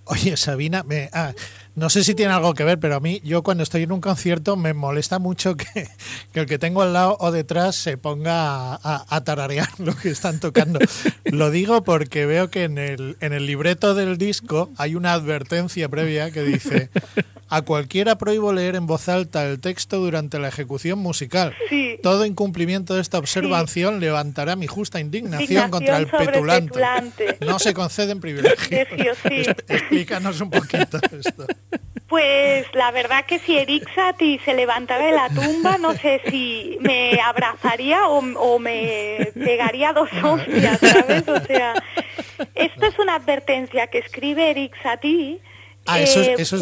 Oye, 0.05 0.35
Sabina, 0.35 0.83
me, 0.83 1.09
ah, 1.13 1.33
no 1.75 1.89
sé 1.89 2.03
si 2.03 2.15
tiene 2.15 2.33
algo 2.33 2.53
que 2.53 2.63
ver, 2.63 2.79
pero 2.79 2.95
a 2.95 2.99
mí, 2.99 3.21
yo 3.23 3.43
cuando 3.43 3.63
estoy 3.63 3.83
en 3.83 3.91
un 3.91 4.01
concierto 4.01 4.55
me 4.57 4.73
molesta 4.73 5.19
mucho 5.19 5.55
que, 5.55 5.87
que 6.33 6.39
el 6.41 6.45
que 6.45 6.59
tengo 6.59 6.81
al 6.81 6.93
lado 6.93 7.15
o 7.19 7.31
detrás 7.31 7.75
se 7.75 7.97
ponga 7.97 8.73
a, 8.73 8.79
a- 8.83 9.05
a 9.07 9.23
tararear 9.23 9.69
lo 9.79 9.95
que 9.95 10.09
están 10.09 10.39
tocando. 10.39 10.79
Lo 11.25 11.49
digo 11.51 11.83
porque 11.83 12.25
veo 12.25 12.49
que 12.49 12.63
en 12.65 12.77
el, 12.77 13.17
en 13.21 13.33
el 13.33 13.45
libreto 13.45 13.95
del 13.95 14.17
disco 14.17 14.69
hay 14.77 14.95
una 14.95 15.13
advertencia 15.13 15.87
previa 15.89 16.31
que 16.31 16.41
dice 16.43 16.89
a 17.47 17.61
cualquiera 17.63 18.17
prohíbo 18.17 18.53
leer 18.53 18.75
en 18.75 18.87
voz 18.87 19.09
alta 19.09 19.45
el 19.45 19.59
texto 19.59 19.97
durante 19.97 20.39
la 20.39 20.47
ejecución 20.47 20.99
musical. 20.99 21.53
Sí. 21.69 21.97
Todo 22.01 22.25
incumplimiento 22.25 22.95
de 22.95 23.01
esta 23.01 23.17
observación 23.17 23.99
levantará 23.99 24.55
mi 24.55 24.67
justa 24.67 24.99
indignación, 24.99 25.41
Indignación 25.41 25.71
contra 25.71 25.97
el 25.97 26.07
petulante. 26.07 26.67
petulante. 26.69 27.37
No 27.45 27.59
se 27.59 27.73
conceden 27.73 28.19
privilegios. 28.21 29.17
Sí. 29.27 29.43
Explícanos 29.67 30.39
un 30.41 30.49
poquito 30.49 30.97
esto. 31.11 31.45
Pues 32.11 32.65
la 32.73 32.91
verdad 32.91 33.23
que 33.25 33.39
si 33.39 33.57
Eric 33.57 33.89
Satie 33.95 34.37
se 34.43 34.53
levantara 34.53 35.05
de 35.05 35.13
la 35.13 35.29
tumba, 35.29 35.77
no 35.77 35.93
sé 35.93 36.21
si 36.29 36.77
me 36.81 37.17
abrazaría 37.21 38.05
o, 38.09 38.17
o 38.19 38.59
me 38.59 39.29
pegaría 39.33 39.93
dos 39.93 40.09
hostias, 40.21 40.77
¿sabes? 40.81 41.25
O 41.29 41.39
sea, 41.45 41.73
esto 42.53 42.85
es 42.85 42.99
una 42.99 43.15
advertencia 43.15 43.87
que 43.87 43.99
escribe 43.99 44.49
Eric 44.51 44.73
Satie 44.83 45.39
Ah, 45.87 46.01
eso 46.01 46.19
es- 46.19 46.27
eh, 46.27 46.35
eso 46.37 46.57
es 46.57 46.61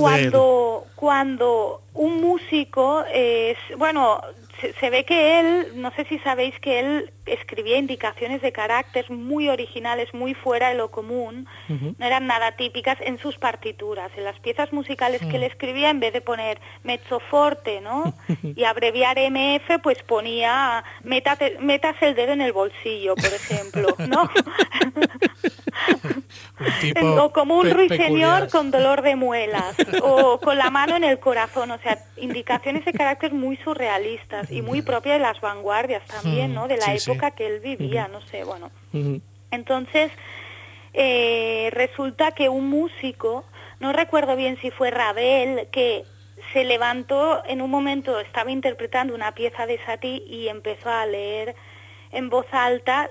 cuando 0.96 1.82
un 1.96 2.22
músico 2.22 3.04
es, 3.12 3.58
bueno, 3.76 4.22
se, 4.60 4.74
se 4.74 4.90
ve 4.90 5.06
que 5.06 5.40
él, 5.40 5.74
no 5.76 5.92
sé 5.92 6.06
si 6.06 6.20
sabéis 6.20 6.58
que 6.60 6.80
él 6.80 7.12
escribía 7.26 7.78
indicaciones 7.78 8.42
de 8.42 8.52
carácter 8.52 9.10
muy 9.10 9.50
originales, 9.50 10.14
muy 10.14 10.34
fuera 10.34 10.70
de 10.70 10.76
lo 10.76 10.92
común, 10.92 11.48
no 11.68 12.06
eran 12.06 12.28
nada 12.28 12.56
típicas 12.56 12.98
en 13.02 13.18
sus 13.20 13.38
partituras. 13.38 14.12
En 14.18 14.24
las 14.24 14.40
piezas 14.40 14.74
musicales 14.74 15.22
que 15.22 15.38
él 15.38 15.44
escribía, 15.44 15.90
en 15.90 16.00
vez 16.00 16.14
de 16.14 16.22
poner 16.22 16.60
mezzo 16.84 17.20
forte, 17.20 17.82
¿no? 17.82 18.14
Y 18.56 18.64
abreviar 18.64 19.18
MF, 19.18 19.82
pues 19.82 20.02
ponía 20.04 20.84
metas 21.04 21.96
el 22.02 22.16
dedo 22.16 22.34
en 22.34 22.42
el 22.42 22.52
bolsillo, 22.52 23.16
por 23.16 23.26
ejemplo, 23.26 23.96
¿no? 24.08 24.30
O 27.18 27.32
como 27.32 27.58
un 27.58 27.70
ruiseñor 27.70 28.50
con 28.50 28.72
dolor 28.72 29.02
de 29.02 29.16
muelas, 29.16 29.76
o 30.02 30.40
con 30.40 30.58
la 30.58 30.70
mano 30.70 30.96
en 30.96 31.04
el 31.04 31.20
corazón, 31.20 31.72
o 31.72 31.78
sea, 31.80 31.98
indicaciones 32.18 32.86
de 32.86 32.94
carácter 32.94 33.34
muy 33.34 33.58
surrealistas 33.58 34.49
y 34.50 34.62
muy 34.62 34.82
propias 34.82 35.18
de 35.18 35.24
las 35.24 35.40
vanguardias 35.42 36.04
también, 36.06 36.54
¿no? 36.54 36.68
De 36.68 36.78
la 36.78 36.86
Sí, 36.86 37.00
sí. 37.00 37.12
época 37.12 37.32
que 37.32 37.48
él 37.48 37.60
vivía, 37.60 38.08
no 38.08 38.22
sé, 38.22 38.44
bueno. 38.44 38.72
Entonces, 39.52 40.12
eh, 40.94 41.70
resulta 41.74 42.32
que 42.32 42.50
un 42.50 42.70
músico, 42.70 43.46
no 43.80 43.94
recuerdo 43.94 44.36
bien 44.36 44.58
si 44.62 44.72
fue 44.72 44.92
Ravel, 44.92 45.68
que 45.72 46.06
se 46.54 46.64
levantó 46.64 47.44
en 47.46 47.62
un 47.62 47.70
momento, 47.70 48.20
estaba 48.20 48.52
interpretando 48.52 49.14
una 49.14 49.34
pieza 49.34 49.66
de 49.68 49.78
Satie 49.86 50.24
y 50.26 50.48
empezó 50.48 50.90
a 50.90 51.06
leer 51.06 51.56
en 52.12 52.30
voz 52.30 52.46
alta 52.52 53.08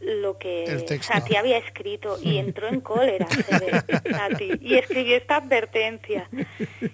lo 0.00 0.38
que. 0.38 0.64
Satie 1.02 1.36
había 1.36 1.58
escrito 1.58 2.18
y 2.22 2.38
entró 2.38 2.68
en 2.68 2.80
cólera 2.80 3.26
ve, 3.60 4.10
Satie, 4.10 4.58
y 4.60 4.74
escribió 4.74 5.16
esta 5.16 5.36
advertencia. 5.36 6.28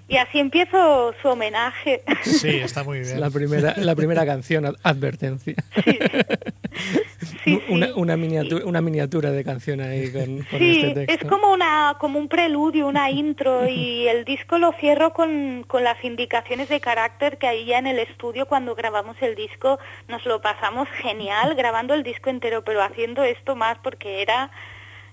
Y 0.08 0.16
así 0.16 0.38
empiezo 0.38 1.14
su 1.22 1.28
homenaje. 1.28 2.02
Sí, 2.22 2.48
está 2.58 2.82
muy 2.84 3.00
bien. 3.00 3.20
La 3.20 3.30
primera, 3.30 3.74
la 3.76 3.94
primera 3.94 4.24
canción, 4.26 4.66
ad- 4.66 4.76
advertencia. 4.82 5.54
Sí. 5.84 5.98
Sí, 7.48 7.62
una, 7.68 7.87
sí. 7.87 7.92
una, 7.96 8.16
miniatura, 8.16 8.64
una 8.64 8.80
miniatura 8.80 9.30
de 9.30 9.44
canción 9.44 9.80
ahí 9.80 10.11
con, 10.12 10.42
con 10.44 10.58
Sí, 10.58 10.80
este 10.80 11.06
texto. 11.06 11.24
es 11.26 11.30
como 11.30 11.52
una 11.52 11.96
como 11.98 12.18
un 12.18 12.28
preludio, 12.28 12.87
una 12.87 13.11
intro 13.11 13.68
y 13.68 14.06
el 14.08 14.24
disco 14.24 14.58
lo 14.58 14.72
cierro 14.72 15.12
con, 15.12 15.64
con 15.66 15.84
las 15.84 16.02
indicaciones 16.04 16.68
de 16.68 16.80
carácter 16.80 17.38
que 17.38 17.46
ahí 17.46 17.66
ya 17.66 17.78
en 17.78 17.87
el 17.87 17.98
estudio 17.98 18.46
cuando 18.46 18.74
grabamos 18.74 19.16
el 19.20 19.34
disco 19.34 19.78
nos 20.08 20.24
lo 20.26 20.40
pasamos 20.40 20.88
genial 21.02 21.54
grabando 21.54 21.94
el 21.94 22.02
disco 22.02 22.30
entero, 22.30 22.62
pero 22.64 22.82
haciendo 22.82 23.24
esto 23.24 23.56
más 23.56 23.78
porque 23.82 24.22
era 24.22 24.50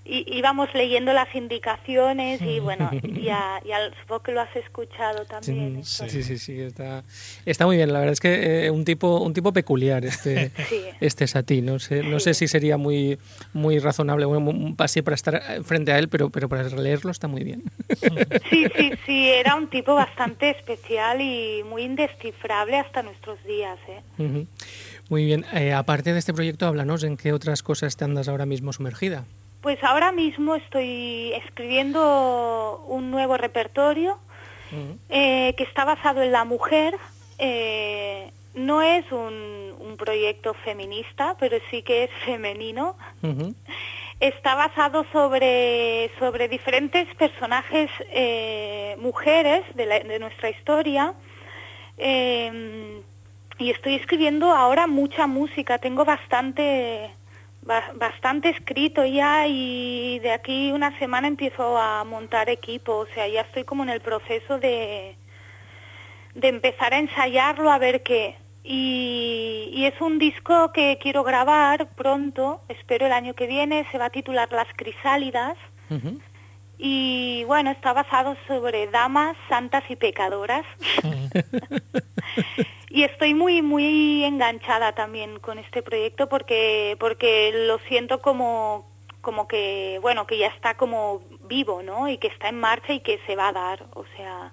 y, 0.08 0.24
íbamos 0.38 0.72
leyendo 0.74 1.12
las 1.12 1.34
indicaciones 1.34 2.40
y 2.42 2.60
bueno, 2.60 2.90
ya, 3.22 3.60
ya 3.66 3.78
supongo 4.00 4.22
que 4.22 4.32
lo 4.32 4.40
has 4.40 4.54
escuchado 4.56 5.24
también. 5.24 5.84
Sí, 5.84 6.08
sí, 6.08 6.22
sí, 6.22 6.38
sí, 6.38 6.60
está, 6.60 7.04
está 7.44 7.66
muy 7.66 7.76
bien. 7.76 7.92
La 7.92 7.98
verdad 7.98 8.12
es 8.12 8.20
que 8.20 8.66
eh, 8.66 8.70
un 8.70 8.84
tipo 8.84 9.20
un 9.20 9.32
tipo 9.34 9.52
peculiar 9.52 10.04
este 10.04 10.50
Sí. 10.68 10.82
este 11.00 11.26
Satie. 11.26 11.62
No 11.62 11.78
sé, 11.78 12.02
no 12.02 12.18
Sí. 12.20 12.24
sé 12.26 12.34
si 12.34 12.48
sería 12.48 12.76
muy 12.76 13.18
muy 13.52 13.78
razonable, 13.78 14.24
bueno, 14.26 14.50
un 14.50 14.76
para 14.76 15.14
estar 15.14 15.34
eh, 15.36 15.62
frente 15.62 15.92
a 15.92 15.98
él, 15.98 16.08
pero 16.08 16.30
pero 16.30 16.48
para 16.48 16.68
leerlo 16.68 17.10
está 17.10 17.28
muy 17.28 17.44
bien. 17.44 17.62
Sí, 18.50 18.66
sí, 18.76 18.92
sí, 19.04 19.28
era 19.28 19.56
un 19.56 19.68
tipo 19.68 19.94
bastante 19.94 20.50
especial 20.50 21.20
y 21.20 21.62
muy 21.64 21.82
indescifrable 21.82 22.78
hasta 22.78 23.02
nuestros 23.02 23.42
días, 23.44 23.78
¿eh? 23.88 24.46
Muy 25.08 25.24
bien. 25.24 25.44
Eh, 25.52 25.72
aparte 25.72 26.12
de 26.12 26.18
este 26.18 26.32
proyecto, 26.32 26.66
háblanos 26.66 27.02
en 27.04 27.16
qué 27.16 27.32
otras 27.32 27.62
cosas 27.62 27.96
te 27.96 28.04
andas 28.04 28.28
ahora 28.28 28.46
mismo 28.46 28.72
sumergida. 28.72 29.24
Pues 29.66 29.82
ahora 29.82 30.12
mismo 30.12 30.54
estoy 30.54 31.32
escribiendo 31.32 32.84
un 32.86 33.10
nuevo 33.10 33.36
repertorio 33.36 34.16
eh, 35.08 35.54
que 35.56 35.64
está 35.64 35.84
basado 35.84 36.22
en 36.22 36.30
la 36.30 36.44
mujer. 36.44 36.96
Eh, 37.38 38.30
no 38.54 38.80
es 38.80 39.10
un, 39.10 39.74
un 39.80 39.96
proyecto 39.96 40.54
feminista, 40.54 41.34
pero 41.40 41.58
sí 41.68 41.82
que 41.82 42.04
es 42.04 42.10
femenino. 42.24 42.96
Está 44.20 44.54
basado 44.54 45.04
sobre, 45.10 46.12
sobre 46.20 46.46
diferentes 46.46 47.12
personajes 47.16 47.90
eh, 48.12 48.94
mujeres 49.00 49.64
de, 49.74 49.86
la- 49.86 49.98
de 49.98 50.20
nuestra 50.20 50.48
historia. 50.48 51.12
Y 53.58 53.70
estoy 53.70 53.94
escribiendo 53.96 54.52
ahora 54.52 54.86
mucha 54.86 55.26
música. 55.26 55.78
Tengo 55.78 56.04
bastante, 56.04 57.10
ba- 57.10 57.15
bastante 57.66 58.50
escrito 58.50 59.04
ya 59.04 59.46
y 59.46 60.18
de 60.20 60.32
aquí 60.32 60.72
una 60.72 60.96
semana 60.98 61.28
empiezo 61.28 61.76
a 61.76 62.04
montar 62.04 62.48
equipo. 62.48 62.96
O 62.96 63.06
sea, 63.06 63.28
ya 63.28 63.42
estoy 63.42 63.64
como 63.64 63.82
en 63.82 63.90
el 63.90 64.00
proceso 64.00 64.58
de, 64.58 65.16
de 66.34 66.48
empezar 66.48 66.94
a 66.94 66.98
ensayarlo 66.98 67.70
a 67.70 67.78
ver 67.78 68.02
qué. 68.02 68.36
Y, 68.62 69.70
y 69.72 69.84
es 69.86 70.00
un 70.00 70.18
disco 70.18 70.72
que 70.72 70.98
quiero 71.00 71.22
grabar 71.22 71.88
pronto, 71.94 72.62
espero 72.68 73.06
el 73.06 73.12
año 73.12 73.34
que 73.34 73.46
viene, 73.46 73.86
se 73.92 73.98
va 73.98 74.06
a 74.06 74.10
titular 74.10 74.50
Las 74.50 74.68
Crisálidas. 74.76 75.56
Y 76.78 77.44
bueno, 77.44 77.70
está 77.70 77.92
basado 77.92 78.36
sobre 78.48 78.88
damas, 78.88 79.36
santas 79.48 79.84
y 79.88 79.96
pecadoras. 79.96 80.66
y 82.88 83.02
estoy 83.02 83.34
muy, 83.34 83.62
muy 83.62 84.24
enganchada 84.24 84.92
también 84.92 85.38
con 85.40 85.58
este 85.58 85.82
proyecto 85.82 86.28
porque, 86.28 86.96
porque 87.00 87.52
lo 87.66 87.78
siento 87.80 88.20
como, 88.20 88.86
como 89.20 89.48
que, 89.48 89.98
bueno, 90.02 90.26
que 90.26 90.38
ya 90.38 90.48
está 90.48 90.76
como 90.76 91.22
vivo, 91.48 91.82
¿no? 91.82 92.08
Y 92.08 92.18
que 92.18 92.28
está 92.28 92.48
en 92.48 92.60
marcha 92.60 92.92
y 92.92 93.00
que 93.00 93.18
se 93.26 93.34
va 93.34 93.48
a 93.48 93.52
dar. 93.52 93.86
O 93.94 94.04
sea, 94.16 94.52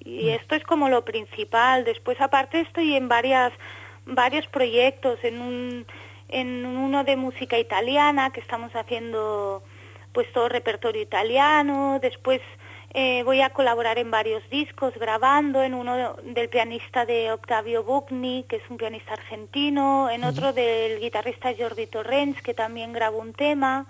y 0.00 0.28
esto 0.28 0.54
es 0.54 0.64
como 0.64 0.88
lo 0.88 1.04
principal. 1.04 1.84
Después, 1.84 2.20
aparte, 2.20 2.60
estoy 2.60 2.94
en 2.94 3.08
varias, 3.08 3.52
varios 4.04 4.46
proyectos, 4.48 5.18
en 5.24 5.40
un, 5.40 5.86
en 6.28 6.66
uno 6.66 7.04
de 7.04 7.16
música 7.16 7.58
italiana 7.58 8.30
que 8.32 8.40
estamos 8.40 8.74
haciendo 8.76 9.62
pues 10.12 10.30
todo 10.32 10.48
repertorio 10.48 11.02
italiano, 11.02 11.98
después 12.00 12.40
eh, 12.98 13.24
voy 13.24 13.42
a 13.42 13.50
colaborar 13.50 13.98
en 13.98 14.10
varios 14.10 14.42
discos 14.48 14.94
grabando, 14.94 15.62
en 15.62 15.74
uno 15.74 16.16
del 16.22 16.48
pianista 16.48 17.04
de 17.04 17.30
Octavio 17.30 17.84
Bucni, 17.84 18.46
que 18.48 18.56
es 18.56 18.62
un 18.70 18.78
pianista 18.78 19.12
argentino, 19.12 20.08
en 20.08 20.24
otro 20.24 20.54
del 20.54 20.98
guitarrista 20.98 21.52
Jordi 21.58 21.86
Torrens, 21.88 22.40
que 22.40 22.54
también 22.54 22.94
grabó 22.94 23.18
un 23.18 23.34
tema, 23.34 23.84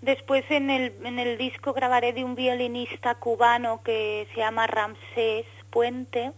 después 0.00 0.42
en 0.48 0.70
el, 0.70 0.94
en 1.04 1.18
el 1.18 1.36
disco 1.36 1.74
grabaré 1.74 2.14
de 2.14 2.24
un 2.24 2.34
violinista 2.34 3.14
cubano 3.16 3.82
que 3.82 4.26
se 4.32 4.40
llama 4.40 4.66
Ramsés 4.66 5.44
Puente, 5.68 6.32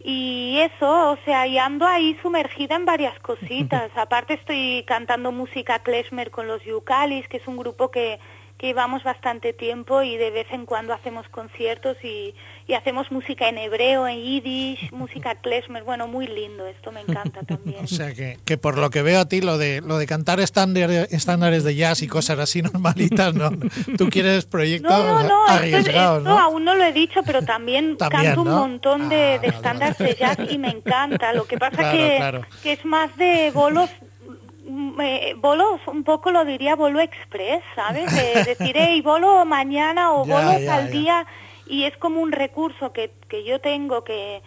y 0.00 0.58
eso, 0.58 1.12
o 1.12 1.16
sea, 1.24 1.46
y 1.46 1.56
ando 1.56 1.86
ahí 1.86 2.14
sumergida 2.20 2.76
en 2.76 2.84
varias 2.84 3.18
cositas. 3.20 3.90
Aparte 3.96 4.34
estoy 4.34 4.84
cantando 4.86 5.32
música 5.32 5.78
klezmer 5.78 6.30
con 6.30 6.46
los 6.46 6.62
Yucalis, 6.62 7.26
que 7.26 7.38
es 7.38 7.46
un 7.48 7.56
grupo 7.56 7.90
que 7.90 8.20
llevamos 8.66 9.02
bastante 9.04 9.52
tiempo 9.52 10.02
y 10.02 10.16
de 10.16 10.30
vez 10.30 10.46
en 10.50 10.66
cuando 10.66 10.92
hacemos 10.92 11.28
conciertos 11.28 11.96
y, 12.02 12.34
y 12.66 12.74
hacemos 12.74 13.10
música 13.12 13.48
en 13.48 13.58
hebreo, 13.58 14.06
en 14.08 14.18
yiddish, 14.22 14.90
música 14.92 15.34
klezmer. 15.36 15.82
Bueno, 15.84 16.08
muy 16.08 16.26
lindo, 16.26 16.66
esto 16.66 16.90
me 16.92 17.00
encanta 17.00 17.42
también. 17.46 17.84
O 17.84 17.86
sea 17.86 18.12
que, 18.14 18.38
que 18.44 18.56
por 18.58 18.76
lo 18.78 18.90
que 18.90 19.02
veo 19.02 19.20
a 19.20 19.28
ti, 19.28 19.40
lo 19.40 19.58
de 19.58 19.80
lo 19.80 19.98
de 19.98 20.06
cantar 20.06 20.40
estándar- 20.40 21.08
estándares 21.10 21.64
de 21.64 21.74
jazz 21.74 22.02
y 22.02 22.08
cosas 22.08 22.38
así 22.38 22.62
normalitas, 22.72 23.34
¿no? 23.34 23.50
Tú 23.96 24.08
quieres 24.10 24.44
proyectos 24.46 24.90
No, 24.90 25.22
no, 25.22 25.28
no, 25.28 25.44
esto, 25.46 25.54
es- 25.54 25.60
arriesgados, 25.60 26.18
esto 26.18 26.30
¿no? 26.30 26.38
aún 26.38 26.64
no 26.64 26.74
lo 26.74 26.84
he 26.84 26.92
dicho, 26.92 27.20
pero 27.24 27.42
también, 27.42 27.96
También, 27.96 28.24
canto 28.34 28.42
un 28.42 28.50
montón 28.50 29.08
de, 29.08 29.34
Ah, 29.34 29.38
de 29.38 29.48
estándares 29.48 29.98
de 29.98 30.14
jazz 30.14 30.38
y 30.50 30.58
me 30.58 30.68
encanta. 30.68 31.32
Lo 31.32 31.44
que 31.46 31.58
pasa 31.58 31.76
Claro, 31.76 31.96
que, 31.98 32.16
claro. 32.16 32.46
que 32.62 32.72
es 32.72 32.84
más 32.84 33.16
de 33.16 33.50
bolos, 33.52 33.90
eh, 35.00 35.34
bolos, 35.36 35.80
un 35.86 36.04
poco 36.04 36.30
lo 36.30 36.44
diría 36.44 36.74
bolo 36.76 37.00
express, 37.00 37.62
¿sabes? 37.74 38.12
De 38.12 38.44
decir, 38.44 38.74
hey, 38.78 39.00
bolo 39.00 39.44
mañana 39.44 40.12
o 40.12 40.24
Ya, 40.28 40.34
bolo 40.34 40.58
ya, 40.58 40.80
ya. 40.80 40.88
día, 40.90 41.26
y 41.66 41.84
es 41.84 41.96
como 41.98 42.20
un 42.20 42.32
recurso 42.32 42.92
que, 42.92 43.12
que 43.28 43.44
yo 43.44 43.60
tengo 43.60 44.04
que 44.04 44.42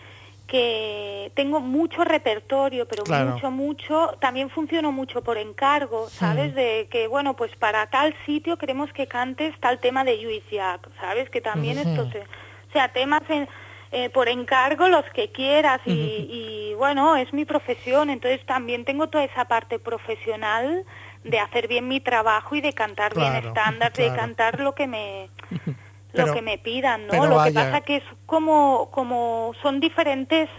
que 0.47 1.29
tengo 1.35 1.59
mucho 1.59 2.05
repertorio, 2.05 2.87
pero 2.87 3.03
Claro. 3.03 3.33
mucho, 3.33 3.51
mucho, 3.51 4.17
también 4.21 4.49
funciono 4.49 4.93
mucho 4.93 5.21
por 5.21 5.37
encargo, 5.37 6.09
¿sabes? 6.19 6.55
De 6.55 6.87
que, 6.89 7.07
bueno, 7.07 7.35
pues 7.35 7.53
para 7.57 7.87
tal 7.89 8.15
sitio 8.25 8.57
queremos 8.57 8.93
que 8.93 9.07
cantes 9.07 9.59
tal 9.59 9.79
tema 9.79 10.05
de 10.05 10.17
Lluís 10.19 10.43
Jack, 10.49 10.87
¿sabes? 11.01 11.29
Que 11.29 11.41
también 11.41 11.77
esto 11.77 12.09
se... 12.11 12.19
O 12.21 12.71
sea, 12.71 12.87
temas 12.93 13.23
en- 13.29 13.47
eh, 13.91 14.09
por 14.09 14.27
encargo 14.29 14.87
los 14.89 15.05
que 15.13 15.31
quieras 15.31 15.79
y, 15.85 15.91
y, 15.91 16.73
bueno, 16.75 17.15
es 17.15 17.31
mi 17.33 17.45
profesión, 17.45 18.09
entonces 18.09 18.45
también 18.45 18.85
tengo 18.85 19.07
toda 19.07 19.23
esa 19.23 19.45
parte 19.45 19.79
profesional 19.79 20.83
de 21.23 21.39
hacer 21.39 21.67
bien 21.67 21.87
mi 21.87 21.99
trabajo 21.99 22.55
y 22.55 22.61
de 22.61 22.73
cantar 22.73 23.11
bien 23.13 23.31
Claro, 23.33 23.47
estándar, 23.47 23.93
de 23.93 24.13
cantar 24.13 24.59
lo 24.59 24.73
que 24.75 24.87
me 24.87 25.29
Pero- 26.11 26.27
lo 26.27 26.33
que 26.33 26.41
me 26.41 26.57
pidan, 26.57 27.05
¿no? 27.07 27.13
Lo 27.25 27.43
que 27.43 27.51
pasa 27.51 27.81
que 27.81 27.97
es 27.97 28.03
como 28.25 28.89
como 28.91 29.53
son 29.61 29.79
diferentes 29.79 30.49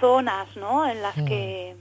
zonas, 0.00 0.48
¿no? 0.56 0.86
En 0.88 1.02
las 1.02 1.16
Mm. 1.16 1.24
que 1.26 1.76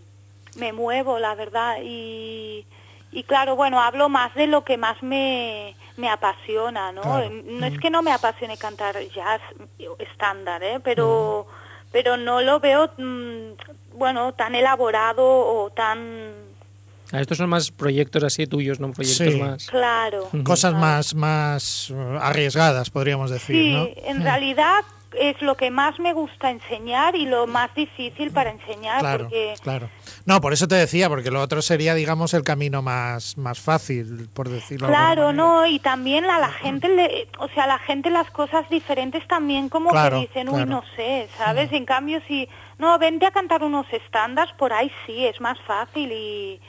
me 0.56 0.74
muevo, 0.74 1.18
la 1.20 1.36
verdad, 1.36 1.78
y 1.84 2.66
y 3.14 3.24
claro, 3.24 3.56
bueno, 3.58 3.82
hablo 3.82 4.08
más 4.10 4.34
de 4.36 4.48
lo 4.48 4.64
que 4.64 4.78
más 4.78 5.02
me, 5.04 5.76
me 5.98 6.10
apasiona, 6.10 6.92
¿no? 6.92 7.02
Claro. 7.02 7.30
No 7.46 7.66
es 7.66 7.80
que 7.80 7.90
no 7.90 8.02
me 8.02 8.12
apasione 8.12 8.58
cantar 8.58 8.98
jazz 9.14 9.42
estándar, 10.00 10.64
¿eh? 10.64 10.80
Pero, 10.84 11.48
pero 11.92 12.18
no 12.18 12.42
lo 12.42 12.60
veo, 12.60 12.92
mm, 12.98 13.98
bueno, 13.98 14.34
tan 14.34 14.56
elaborado 14.56 15.24
o 15.26 15.70
tan... 15.70 16.50
Ah, 17.14 17.20
estos 17.20 17.38
son 17.38 17.50
más 17.50 17.72
proyectos 17.72 18.24
así 18.24 18.48
tuyos, 18.48 18.80
no 18.80 18.92
proyectos 18.94 19.34
Sí. 19.34 19.40
más. 19.40 19.68
Claro. 19.68 20.30
Cosas 20.46 20.72
claro. 20.72 20.78
más, 20.86 21.14
más 21.14 21.90
eh, 21.92 22.18
arriesgadas, 22.22 22.90
podríamos 22.90 23.30
decir, 23.30 23.56
Sí, 23.56 23.74
¿no? 23.74 23.88
en 24.10 24.24
realidad 24.24 24.84
es 25.20 25.42
lo 25.42 25.56
que 25.56 25.72
más 25.72 26.00
me 26.00 26.14
gusta 26.14 26.50
enseñar 26.50 27.16
y 27.16 27.26
lo 27.26 27.48
más 27.48 27.74
difícil 27.76 28.32
para 28.32 28.52
enseñar 28.52 29.00
Claro, 29.00 29.24
porque 29.26 29.54
claro. 29.62 29.90
No, 30.26 30.40
por 30.42 30.54
eso 30.54 30.68
te 30.68 30.76
decía, 30.76 31.10
porque 31.10 31.32
lo 31.32 31.42
otro 31.42 31.62
sería, 31.62 31.94
digamos, 31.94 32.34
el 32.34 32.44
camino 32.44 32.82
más, 32.82 33.38
más 33.38 33.60
fácil, 33.60 34.30
por 34.34 34.50
decirlo 34.50 34.88
Claro, 34.88 35.34
no, 35.34 35.66
y 35.66 35.80
también 35.80 36.26
a 36.26 36.40
la 36.40 36.52
gente, 36.52 36.88
le, 36.88 37.28
o 37.40 37.48
sea, 37.50 37.66
a 37.66 37.68
la 37.68 37.80
gente 37.80 38.10
las 38.10 38.30
cosas 38.32 38.70
diferentes 38.70 39.28
también 39.28 39.70
como 39.70 39.90
Claro, 39.90 40.20
que 40.20 40.28
dicen, 40.28 40.50
uy, 40.50 40.56
claro. 40.56 40.70
no 40.70 40.84
sé, 40.96 41.28
¿sabes? 41.38 41.72
En 41.74 41.86
cambio, 41.86 42.22
si, 42.28 42.48
no, 42.78 42.98
vente 42.98 43.26
a 43.26 43.32
cantar 43.32 43.64
unos 43.64 43.86
estándares, 43.92 44.54
por 44.56 44.74
ahí 44.74 44.92
sí, 45.06 45.26
es 45.26 45.40
más 45.42 45.60
fácil 45.62 46.12
y, 46.12 46.60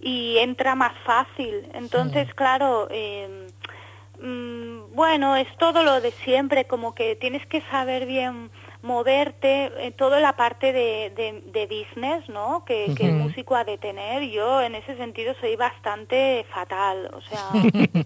y 0.00 0.38
entra 0.38 0.74
más 0.74 0.94
fácil. 1.04 1.68
Entonces, 1.74 2.32
claro, 2.34 2.88
eh, 2.90 3.48
mm, 4.20 4.59
bueno, 5.00 5.34
es 5.34 5.48
todo 5.58 5.82
lo 5.82 6.02
de 6.02 6.12
siempre, 6.24 6.66
como 6.66 6.94
que 6.94 7.16
tienes 7.16 7.46
que 7.46 7.62
saber 7.70 8.04
bien 8.04 8.50
moverte, 8.82 9.70
eh, 9.86 9.92
toda 9.96 10.20
la 10.20 10.36
parte 10.36 10.72
de, 10.74 11.10
de, 11.16 11.42
de 11.52 11.66
business, 11.66 12.28
¿no? 12.28 12.64
Que, 12.66 12.92
que 12.96 13.06
el 13.06 13.12
músico 13.14 13.56
ha 13.56 13.64
de 13.64 13.78
tener. 13.78 14.22
Yo 14.30 14.60
en 14.60 14.74
ese 14.74 14.94
sentido 14.98 15.34
soy 15.40 15.56
bastante 15.56 16.44
fatal, 16.52 17.10
o 17.14 17.20
sea... 17.22 17.44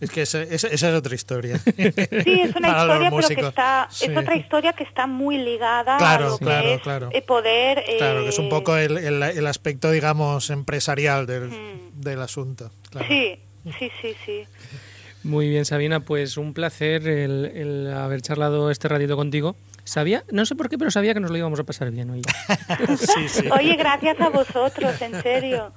Es 0.00 0.10
que 0.10 0.22
esa, 0.22 0.42
esa- 0.42 0.68
esa 0.68 0.88
es 0.90 0.94
otra 0.94 1.14
historia. 1.14 1.56
Sí, 2.24 2.40
es 2.46 2.54
una 2.56 2.68
Para 2.72 2.82
historia, 2.82 3.10
pero 3.10 3.28
que 3.28 3.48
está, 3.48 3.86
Sí. 3.90 4.06
es 4.10 4.16
otra 4.16 4.36
historia 4.36 4.72
que 4.74 4.84
está 4.84 5.06
muy 5.06 5.36
ligada 5.38 5.96
Claro, 5.98 6.26
a 6.26 6.28
lo 6.30 6.38
que 6.38 6.44
claro, 6.44 6.68
es 6.68 6.80
claro. 6.82 7.08
eh, 7.12 7.22
poder. 7.22 7.84
Claro, 7.98 8.22
que 8.22 8.28
es 8.30 8.38
un 8.38 8.46
eh, 8.46 8.50
poco 8.50 8.76
el, 8.76 8.96
el- 8.98 9.22
el 9.22 9.46
aspecto, 9.46 9.90
digamos, 9.90 10.50
empresarial 10.50 11.26
del, 11.26 11.48
Mm. 11.48 12.00
del 12.00 12.20
asunto. 12.20 12.70
Sí, 13.08 13.38
sí, 13.78 13.90
sí, 14.02 14.14
sí. 14.26 14.44
Muy 15.24 15.48
bien, 15.48 15.64
Sabina, 15.64 16.00
pues 16.00 16.36
un 16.36 16.52
placer 16.52 17.06
el, 17.06 17.44
el 17.46 17.92
haber 17.92 18.22
charlado 18.22 18.70
este 18.70 18.88
ratito 18.88 19.16
contigo. 19.16 19.54
Sabía, 19.84 20.24
no 20.30 20.46
sé 20.46 20.54
por 20.54 20.68
qué, 20.68 20.78
pero 20.78 20.90
sabía 20.90 21.12
que 21.14 21.20
nos 21.20 21.30
lo 21.30 21.36
íbamos 21.36 21.58
a 21.60 21.64
pasar 21.64 21.90
bien 21.90 22.10
hoy. 22.10 22.22
Sí, 22.98 23.28
sí. 23.28 23.48
Oye, 23.50 23.76
gracias 23.76 24.20
a 24.20 24.28
vosotros, 24.30 25.00
en 25.02 25.20
serio. 25.22 25.72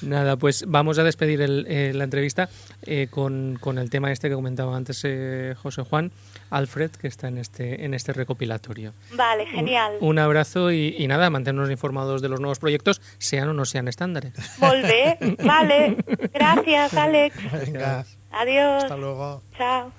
Nada, 0.00 0.36
pues 0.36 0.64
vamos 0.68 0.98
a 1.00 1.02
despedir 1.02 1.40
el- 1.42 1.66
eh, 1.68 1.92
la 1.92 2.04
entrevista 2.04 2.48
eh, 2.82 3.08
con, 3.10 3.58
con 3.60 3.78
el 3.78 3.90
tema 3.90 4.12
este 4.12 4.28
que 4.28 4.34
comentaba 4.36 4.76
antes 4.76 5.00
eh, 5.04 5.54
José 5.60 5.82
Juan, 5.82 6.12
Alfred, 6.50 6.92
que 6.92 7.08
está 7.08 7.26
en 7.26 7.38
este, 7.38 7.84
en 7.84 7.94
este 7.94 8.12
recopilatorio. 8.12 8.94
Vale, 9.14 9.46
genial. 9.46 9.94
Un 10.00 10.20
abrazo 10.20 10.70
y, 10.70 10.94
y 10.96 11.08
nada, 11.08 11.30
mantenernos 11.30 11.70
informados 11.72 12.22
de 12.22 12.28
los 12.28 12.38
nuevos 12.38 12.60
proyectos, 12.60 13.00
sean 13.18 13.48
o 13.48 13.54
no 13.54 13.64
sean 13.64 13.88
estándares. 13.88 14.34
Volvé. 14.58 15.18
Vale. 15.44 15.96
Gracias, 16.32 16.94
Alex. 16.94 17.36
Venga, 17.66 18.04
Adiós. 18.30 18.82
hasta 18.84 18.96
luego. 18.96 19.42
Chao. 19.56 19.92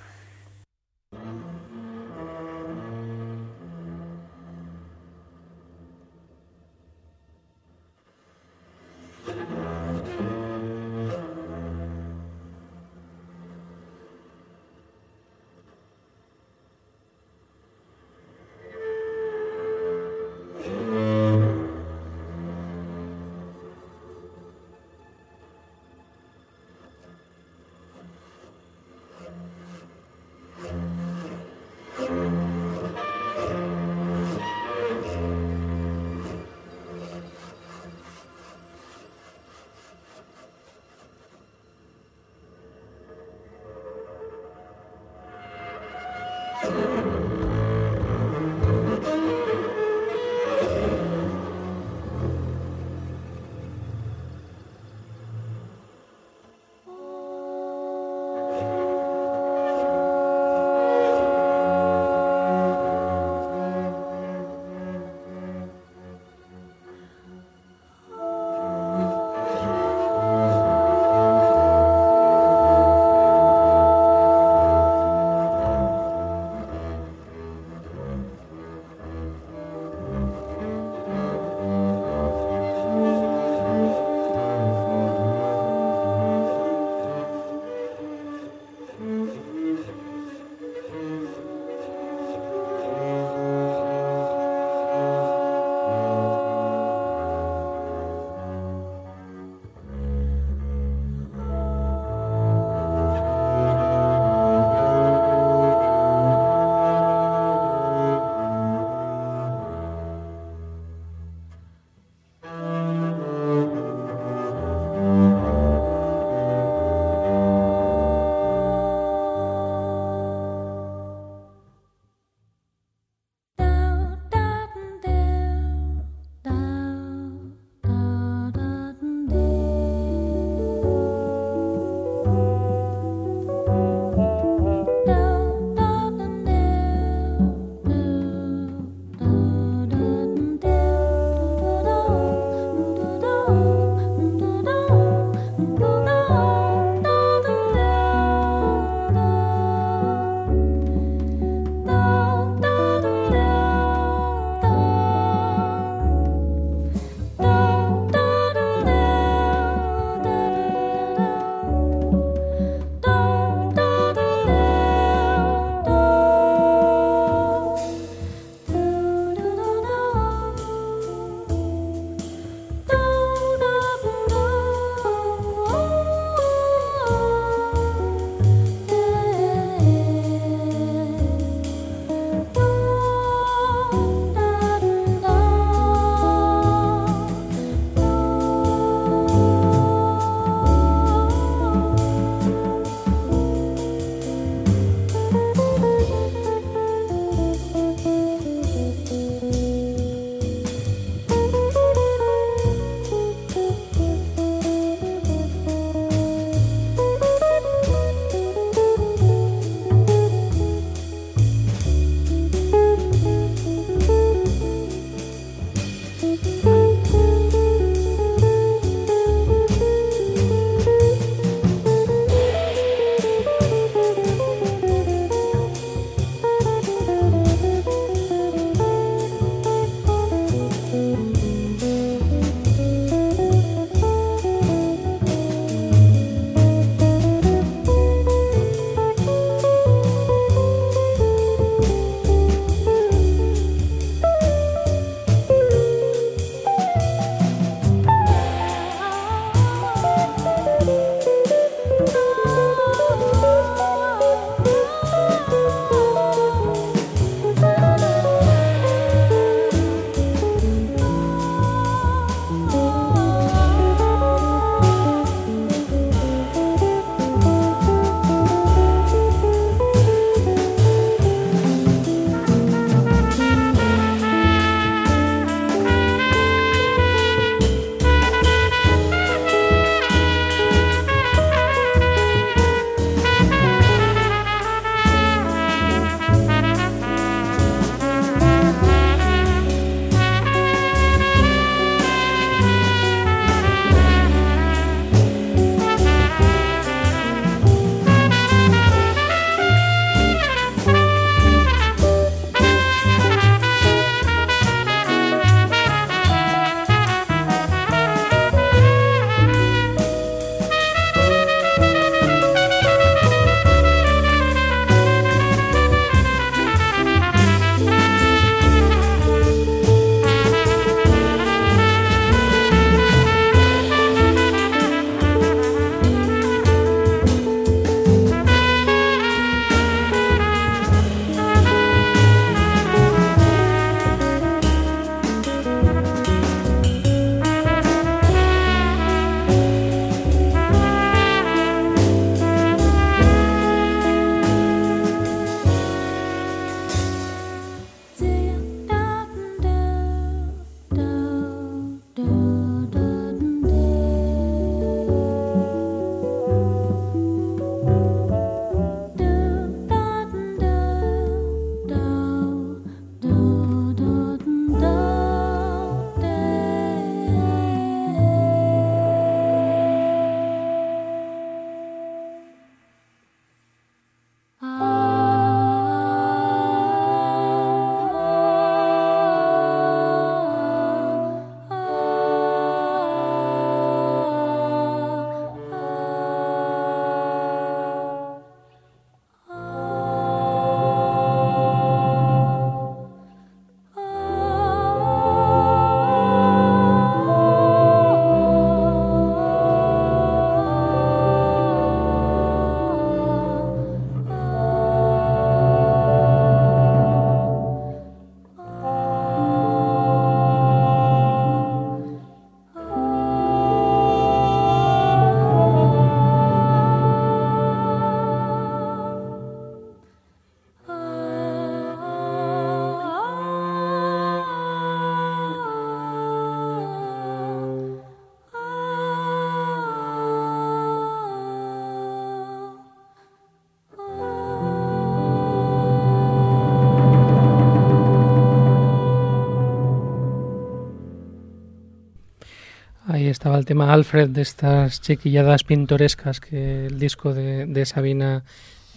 Tema 443.70 443.94
Alfred 443.94 444.30
de 444.30 444.42
estas 444.42 445.00
chiquilladas 445.00 445.64
pintorescas 445.64 446.40
que 446.40 446.88
el 446.88 446.98
disco 446.98 447.36
de, 447.36 447.68
de 447.68 447.86
Sabina 447.86 448.44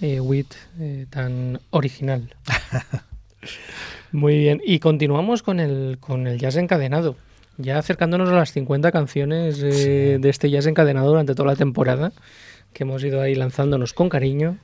eh, 0.00 0.18
Witt 0.18 0.54
eh, 0.80 1.04
tan 1.10 1.60
original. 1.68 2.34
Muy 4.12 4.38
bien, 4.38 4.62
y 4.64 4.78
continuamos 4.78 5.42
con 5.42 5.60
el, 5.60 5.98
con 6.00 6.26
el 6.26 6.38
jazz 6.38 6.56
encadenado. 6.56 7.16
Ya 7.58 7.76
acercándonos 7.76 8.30
a 8.30 8.32
las 8.32 8.52
50 8.52 8.90
canciones 8.92 9.62
eh, 9.62 10.16
de 10.18 10.28
este 10.30 10.48
jazz 10.48 10.66
encadenado 10.66 11.08
durante 11.08 11.34
toda 11.34 11.50
la 11.50 11.56
temporada, 11.56 12.12
que 12.72 12.84
hemos 12.84 13.04
ido 13.04 13.20
ahí 13.20 13.34
lanzándonos 13.34 13.92
con 13.92 14.08
cariño. 14.08 14.56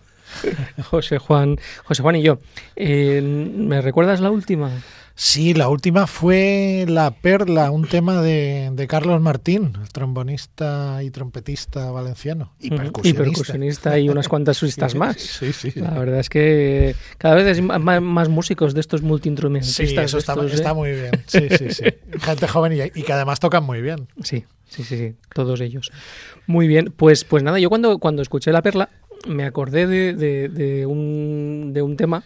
José 0.85 1.19
Juan, 1.19 1.59
José 1.85 2.03
Juan 2.03 2.17
y 2.17 2.23
yo. 2.23 2.39
¿Me 2.79 3.83
recuerdas 3.83 4.21
la 4.21 4.31
última? 4.31 4.71
Sí, 5.21 5.53
la 5.53 5.69
última 5.69 6.07
fue 6.07 6.85
La 6.87 7.11
Perla, 7.11 7.73
un 7.73 7.89
tema 7.89 8.23
de, 8.23 8.71
de 8.73 8.87
Carlos 8.87 9.21
Martín, 9.21 9.73
el 9.83 9.89
trombonista 9.89 11.03
y 11.03 11.11
trompetista 11.11 11.91
valenciano. 11.91 12.53
Y 12.61 12.71
percusionista. 12.71 13.09
Y 13.09 13.13
percusionista 13.25 13.99
y 13.99 14.09
unas 14.11 14.29
cuantas 14.29 14.57
suistas 14.59 14.95
más. 14.95 15.17
Sí, 15.17 15.53
sí. 15.53 15.73
sí. 15.73 15.81
La 15.81 15.91
verdad 15.99 16.21
es 16.21 16.29
que 16.29 16.95
cada 17.19 17.35
vez 17.35 17.59
hay 17.59 17.63
más, 17.63 18.01
más 18.01 18.29
músicos 18.29 18.75
de 18.75 18.81
estos 18.81 19.01
Sí, 19.01 19.07
multiinstrumentistas. 19.07 20.05
eso 20.05 20.19
está, 20.19 20.35
estos, 20.35 20.53
¿eh? 20.53 20.55
está 20.55 20.73
muy 20.73 20.93
bien. 20.93 21.11
Sí, 21.27 21.49
sí, 21.59 21.73
sí. 21.73 21.85
Gente 22.21 22.47
joven 22.47 22.73
y, 22.75 22.83
y 23.01 23.03
que 23.03 23.13
además 23.13 23.41
tocan 23.41 23.65
muy 23.65 23.83
bien. 23.83 24.07
Sí, 24.23 24.45
sí, 24.69 24.85
sí, 24.85 24.97
sí, 24.99 25.15
todos 25.35 25.61
ellos. 25.61 25.91
Muy 26.47 26.69
bien, 26.69 26.95
pues, 26.97 27.25
pues 27.25 27.43
nada, 27.43 27.59
yo 27.59 27.69
cuando, 27.71 27.99
cuando 27.99 28.23
escuché 28.23 28.53
La 28.53 28.63
Perla 28.63 28.89
me 29.27 29.43
acordé 29.45 29.89
de, 29.89 30.15
de- 30.15 30.49
de 30.49 30.87
un, 30.87 31.73
de 31.75 31.83
un 31.83 31.97
tema 31.97 32.23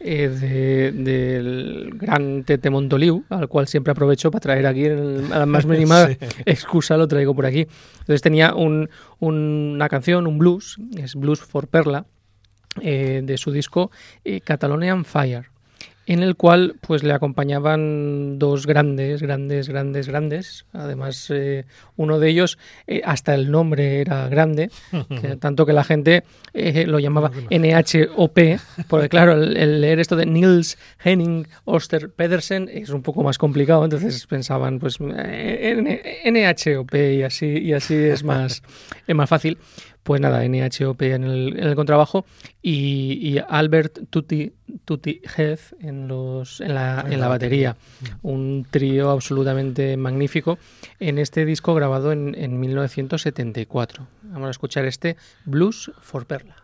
eh, 0.00 0.28
de- 0.28 0.92
del 0.92 1.90
gran 1.94 2.44
Tete 2.44 2.68
Montoliu, 2.70 3.24
al 3.30 3.48
cual 3.48 3.68
siempre 3.68 3.92
aprovecho 3.92 4.30
para 4.30 4.40
traer 4.40 4.66
aquí, 4.66 4.86
a 4.86 5.38
la 5.38 5.46
más 5.46 5.64
mínima 5.66 6.06
Sí. 6.08 6.16
excusa 6.46 6.96
lo 6.96 7.08
traigo 7.08 7.34
por 7.34 7.46
aquí. 7.46 7.66
Entonces 8.00 8.20
tenía 8.22 8.54
un- 8.54 8.88
un- 9.20 9.72
una 9.74 9.88
canción, 9.88 10.26
un 10.26 10.38
blues, 10.38 10.78
es 10.96 11.14
Blues 11.14 11.40
for 11.40 11.68
Perla, 11.68 12.06
eh, 12.80 13.22
de 13.24 13.38
su 13.38 13.50
disco 13.52 13.90
eh, 14.24 14.40
Catalonian 14.40 15.04
Fire, 15.04 15.46
en 16.06 16.22
el 16.22 16.36
cual 16.36 16.76
pues 16.80 17.02
le 17.02 17.12
acompañaban 17.12 18.38
dos 18.38 18.66
grandes, 18.66 19.22
grandes, 19.22 19.68
grandes, 19.68 20.08
grandes. 20.08 20.66
Además, 20.72 21.30
eh, 21.30 21.64
uno 21.96 22.18
de 22.18 22.28
ellos 22.28 22.58
eh, 22.86 23.00
hasta 23.04 23.34
el 23.34 23.50
nombre 23.50 24.00
era 24.00 24.28
grande, 24.28 24.70
que- 25.20 25.36
tanto 25.36 25.64
que 25.66 25.72
la 25.72 25.84
gente 25.84 26.24
eh, 26.52 26.86
lo 26.86 26.98
llamaba 26.98 27.30
NHOP, 27.50 28.38
porque 28.88 29.08
claro, 29.08 29.32
el, 29.32 29.56
el 29.56 29.80
leer 29.80 30.00
esto 30.00 30.16
de 30.16 30.26
Niels 30.26 30.78
Henning 31.02 31.46
Oster 31.64 32.10
Pedersen 32.10 32.68
es 32.72 32.90
un 32.90 33.02
poco 33.02 33.22
más 33.22 33.38
complicado, 33.38 33.84
entonces 33.84 34.26
pensaban 34.26 34.78
pues 34.78 34.98
eh, 35.00 36.20
NHOP 36.24 36.94
y 36.94 37.22
así 37.22 37.46
y 37.46 37.72
así 37.72 37.94
es 37.94 38.24
más 38.24 38.62
es 39.06 39.14
más 39.14 39.28
fácil. 39.28 39.58
Pues 40.04 40.20
nada, 40.20 40.46
NHOP 40.46 41.02
en 41.02 41.24
el, 41.24 41.58
en 41.58 41.64
el 41.66 41.74
contrabajo 41.74 42.26
y, 42.62 43.18
y 43.20 43.38
Albert 43.48 44.10
Tutti, 44.10 44.52
Tutti 44.84 45.22
Heath 45.24 45.72
en, 45.80 46.08
los, 46.08 46.60
en, 46.60 46.74
la, 46.74 47.06
en 47.08 47.18
la 47.20 47.28
batería. 47.28 47.76
Un 48.22 48.66
trío 48.70 49.10
absolutamente 49.10 49.96
magnífico 49.96 50.58
en 51.00 51.18
este 51.18 51.46
disco 51.46 51.74
grabado 51.74 52.12
en, 52.12 52.34
en 52.36 52.60
1974. 52.60 54.06
Vamos 54.24 54.48
a 54.48 54.50
escuchar 54.50 54.84
este 54.84 55.16
Blues 55.46 55.90
for 56.00 56.26
Perla. 56.26 56.63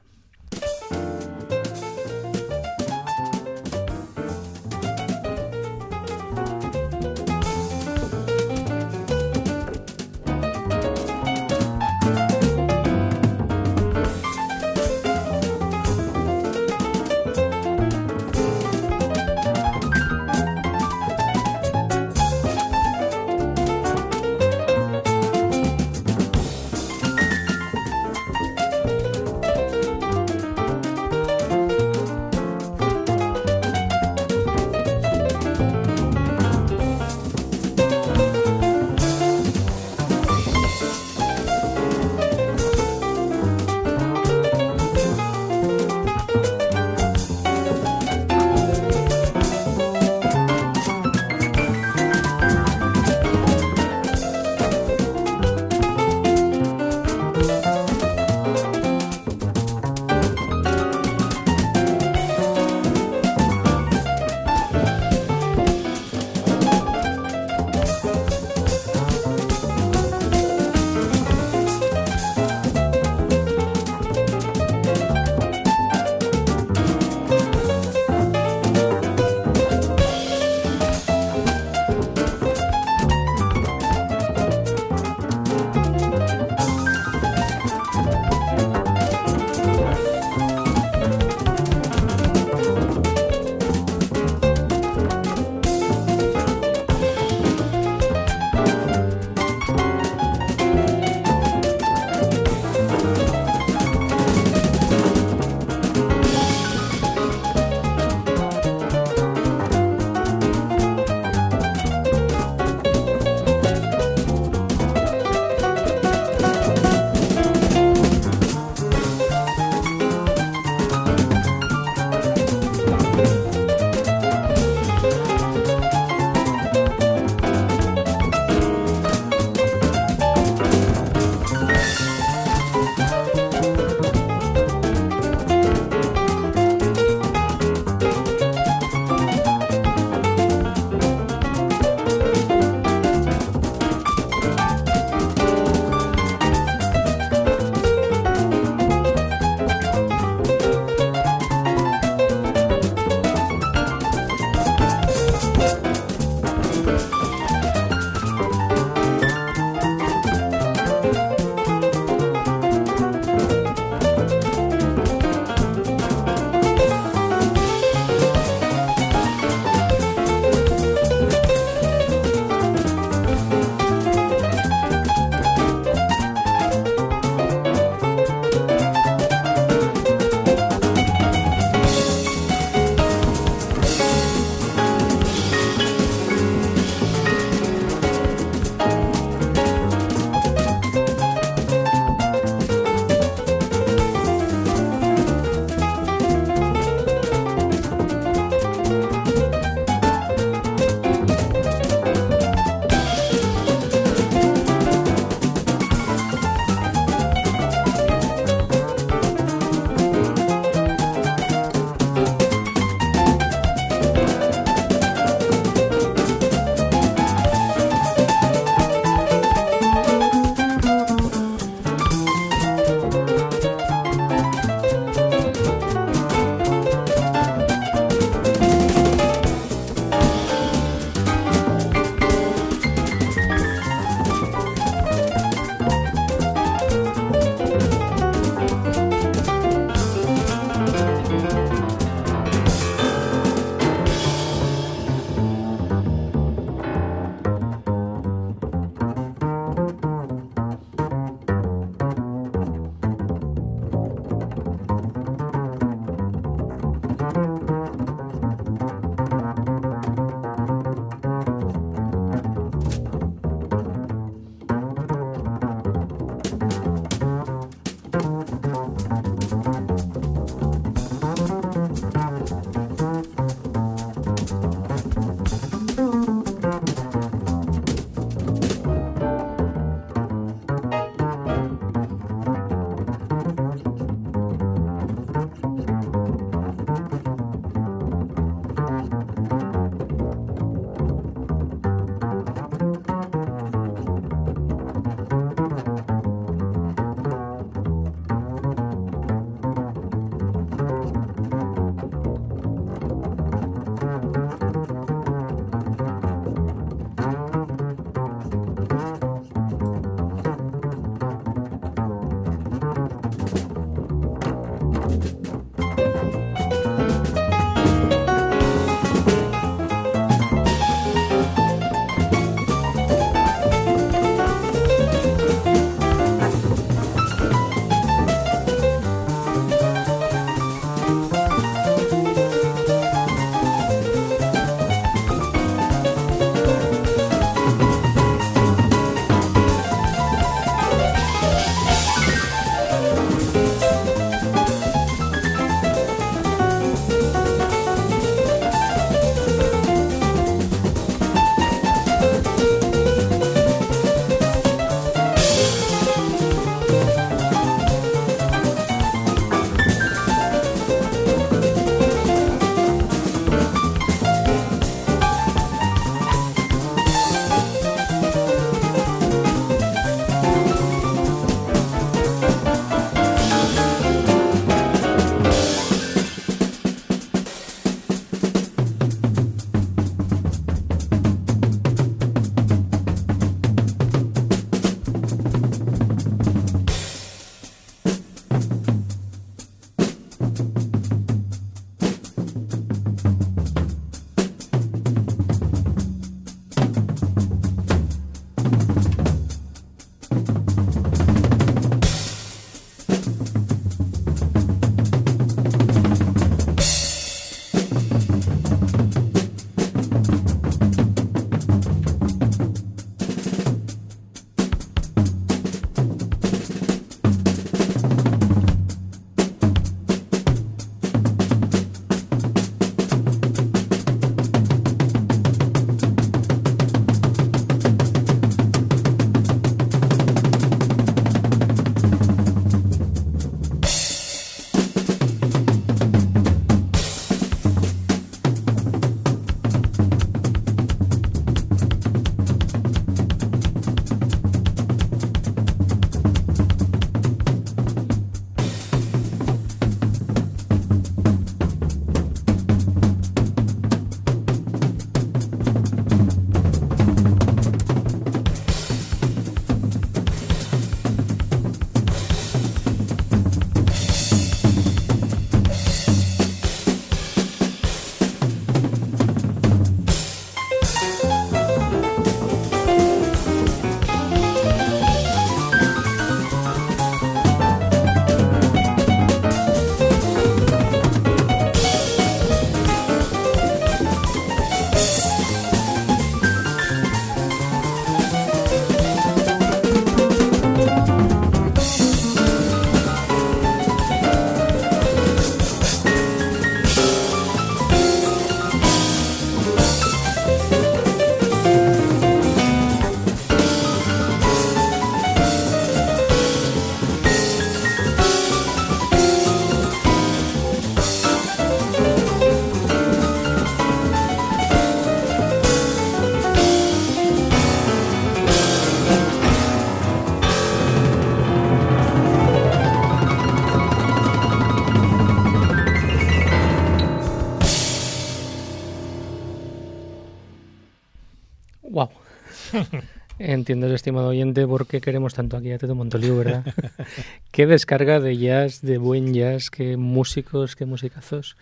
Entiendes, 533.50 533.90
estimado 533.90 534.28
oyente, 534.28 534.64
por 534.64 534.86
qué 534.86 535.00
queremos 535.00 535.34
tanto 535.34 535.56
aquí 535.56 535.72
a 535.72 535.78
Teto 535.78 535.96
Montoliu, 535.96 536.36
¿verdad? 536.36 536.64
qué 537.50 537.66
descarga 537.66 538.20
de 538.20 538.36
jazz, 538.38 538.80
de 538.80 538.96
buen 538.96 539.34
jazz, 539.34 539.70
qué 539.70 539.96
músicos, 539.96 540.76
qué 540.76 540.86
musicazos. 540.86 541.56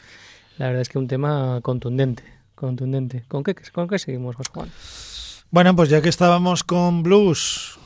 La 0.59 0.66
verdad 0.66 0.82
es 0.82 0.91
que 0.91 0.99
un 0.99 1.09
tema 1.09 1.61
contundente, 1.62 2.24
contundente. 2.55 3.24
¿Con 3.26 3.43
qué, 3.43 3.55
con 3.72 3.89
qué 3.89 3.99
seguimos, 3.99 4.36
José 4.36 4.51
Juan? 4.53 4.70
Bueno, 5.51 5.74
pues 5.74 5.89
ya 5.89 6.03
que 6.03 6.11
estábamos 6.11 6.62
con 6.62 7.03
blues 7.03 7.78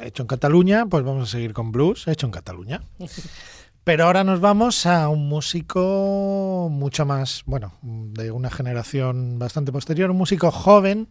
hecho 0.00 0.22
en 0.22 0.28
Cataluña, 0.28 0.86
pues 0.86 1.04
vamos 1.04 1.28
a 1.28 1.32
seguir 1.32 1.52
con 1.52 1.72
blues 1.72 2.08
hecho 2.08 2.24
en 2.24 2.32
Cataluña. 2.32 2.80
Pero 3.84 4.04
ahora 4.04 4.24
nos 4.24 4.40
vamos 4.40 4.86
a 4.86 5.10
un 5.10 5.28
músico 5.28 6.68
mucho 6.70 7.04
más, 7.04 7.42
bueno, 7.44 7.74
de 7.82 8.30
una 8.30 8.48
generación 8.48 9.38
bastante 9.38 9.72
posterior, 9.72 10.10
un 10.10 10.16
músico 10.16 10.50
joven, 10.50 11.08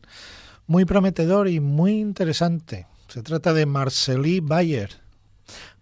muy 0.68 0.86
prometedor 0.86 1.48
y 1.48 1.60
muy 1.60 2.00
interesante. 2.00 2.86
Se 3.08 3.24
trata 3.24 3.54
de 3.54 3.66
Marceli 3.66 4.40
Bayer. 4.40 4.92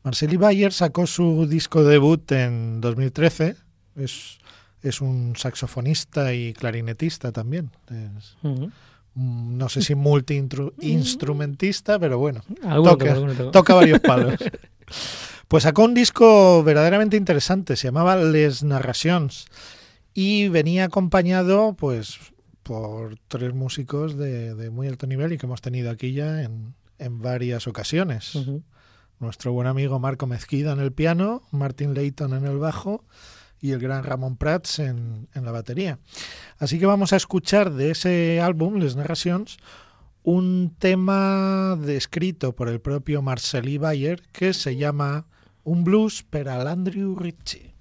Marceli 0.03 0.37
Bayer 0.37 0.71
sacó 0.73 1.05
su 1.05 1.45
disco 1.47 1.83
debut 1.83 2.31
en 2.31 2.81
2013. 2.81 3.55
Es, 3.95 4.39
es 4.81 5.01
un 5.01 5.35
saxofonista 5.35 6.33
y 6.33 6.53
clarinetista 6.53 7.31
también. 7.31 7.69
Es, 7.89 8.35
no 9.15 9.69
sé 9.69 9.81
si 9.81 9.95
multi-instrumentista, 9.95 11.97
pero 11.99 12.19
bueno, 12.19 12.41
toca. 12.83 13.15
toca 13.51 13.73
varios 13.73 13.99
palos. 13.99 14.35
Pues 15.49 15.63
sacó 15.63 15.83
un 15.83 15.95
disco 15.95 16.63
verdaderamente 16.63 17.17
interesante, 17.17 17.75
se 17.75 17.87
llamaba 17.87 18.15
Les 18.17 18.61
Narrations 18.61 19.47
y 20.13 20.47
venía 20.47 20.83
acompañado 20.83 21.73
pues 21.73 22.19
por 22.69 23.17
tres 23.27 23.51
músicos 23.55 24.15
de, 24.15 24.53
de 24.53 24.69
muy 24.69 24.87
alto 24.87 25.07
nivel 25.07 25.33
y 25.33 25.39
que 25.39 25.47
hemos 25.47 25.59
tenido 25.59 25.89
aquí 25.89 26.13
ya 26.13 26.43
en, 26.43 26.75
en 26.99 27.19
varias 27.19 27.65
ocasiones. 27.65 28.37
Nuestro 29.19 29.53
buen 29.53 29.65
amigo 29.65 29.97
Marco 29.97 30.27
Mezquida 30.27 30.73
en 30.73 30.79
el 30.79 30.91
piano, 30.91 31.41
Martin 31.49 31.95
Layton 31.95 32.35
en 32.35 32.45
el 32.45 32.59
bajo 32.59 33.03
y 33.59 33.71
el 33.71 33.79
gran 33.79 34.03
Ramón 34.03 34.37
Prats 34.37 34.77
en, 34.77 35.27
en 35.33 35.45
la 35.45 35.51
batería. 35.51 35.97
Así 36.59 36.77
que 36.77 36.85
vamos 36.85 37.11
a 37.11 37.15
escuchar 37.15 37.73
de 37.73 37.89
ese 37.89 38.39
álbum, 38.39 38.75
Les 38.75 38.95
Narrations, 38.95 39.57
un 40.21 40.75
tema 40.77 41.75
descrito 41.75 42.55
por 42.55 42.69
el 42.69 42.81
propio 42.81 43.23
Marceli 43.23 43.79
Bayer 43.79 44.21
que 44.31 44.53
se 44.53 44.75
llama 44.75 45.25
Un 45.63 45.83
blues 45.83 46.21
per 46.21 46.49
a 46.49 46.63
l'Andrew 46.63 47.15
Ritchie. 47.15 47.73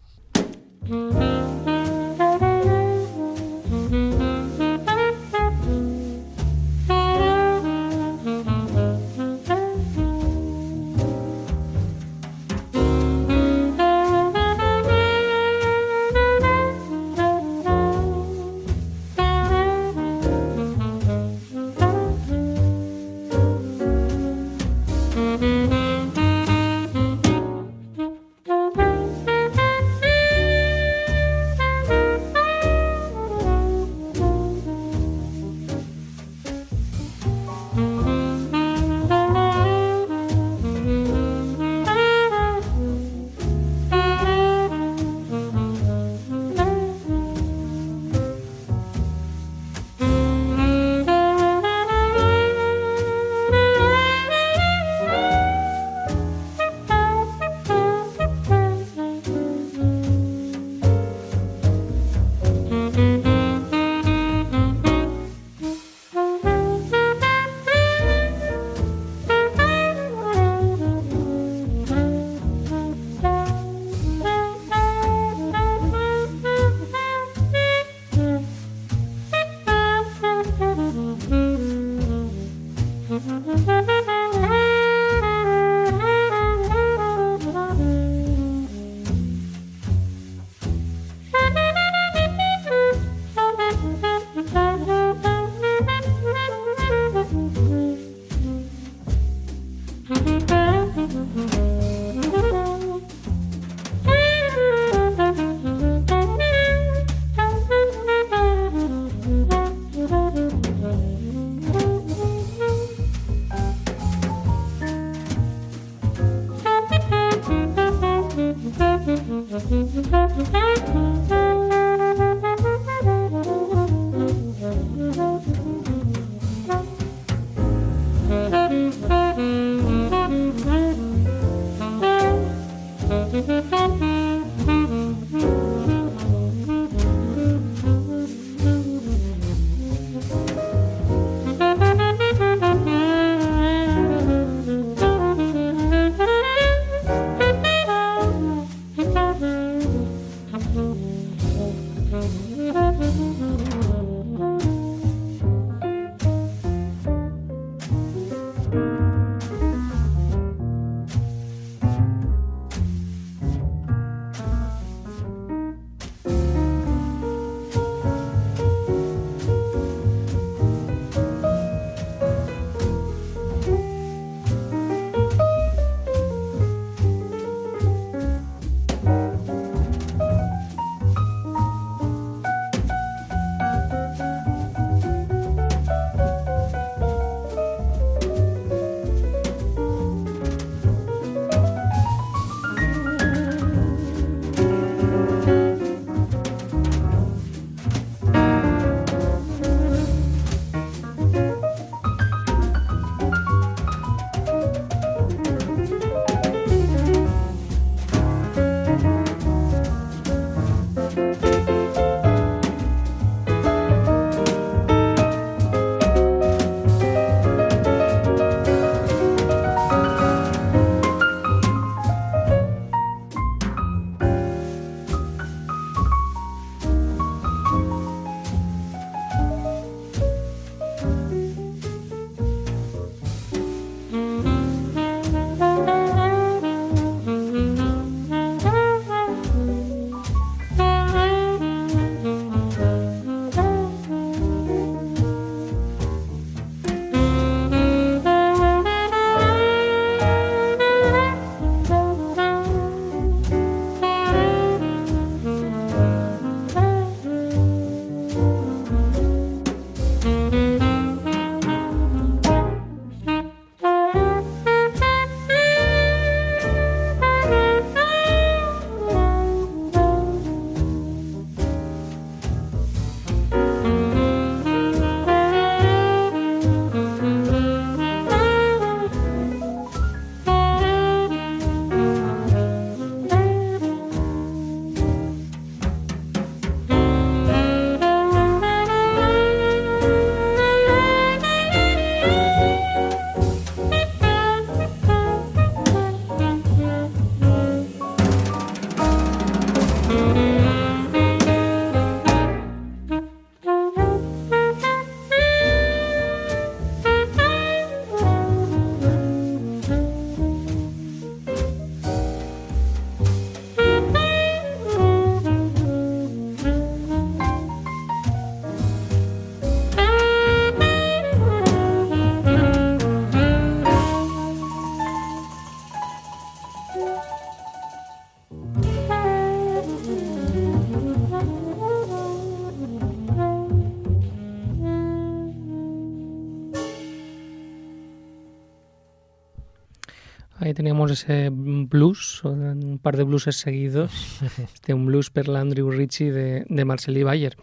Ahí 340.60 340.74
teníamos 340.74 341.10
ese 341.10 341.50
blues, 341.50 342.42
un 342.44 342.98
par 343.00 343.16
de 343.16 343.22
blues 343.22 343.44
seguidos, 343.50 344.40
este, 344.74 344.92
un 344.94 345.06
blues 345.06 345.30
per 345.30 345.48
Andrew 345.50 345.90
Ritchie 345.90 346.32
de, 346.32 346.66
de 346.68 346.84
Marcel 346.84 347.22
Bayer. 347.22 347.56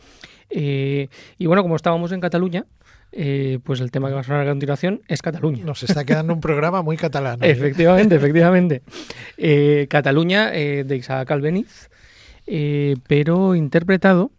Eh, 0.50 1.10
y 1.38 1.46
bueno, 1.46 1.62
como 1.62 1.76
estábamos 1.76 2.12
en 2.12 2.22
Cataluña, 2.22 2.66
eh, 3.12 3.60
pues 3.64 3.80
el 3.80 3.92
tema 3.92 4.10
que 4.10 4.16
va 4.16 4.22
a 4.22 4.24
sonar 4.24 4.42
a 4.42 4.50
continuación 4.50 5.02
es 5.08 5.22
Cataluña. 5.22 5.64
Nos 5.64 5.84
está 5.84 6.04
quedando 6.04 6.34
un 6.34 6.42
programa 6.42 6.82
muy 6.82 6.98
catalán. 6.98 7.44
¿eh? 7.44 7.50
efectivamente, 7.50 8.16
efectivamente. 8.16 8.82
Eh, 9.38 9.88
Cataluña 9.90 10.52
de 10.52 10.96
Isaac 10.96 11.32
Albeniz, 11.32 11.90
pero 13.08 13.56
interpretado 13.56 14.32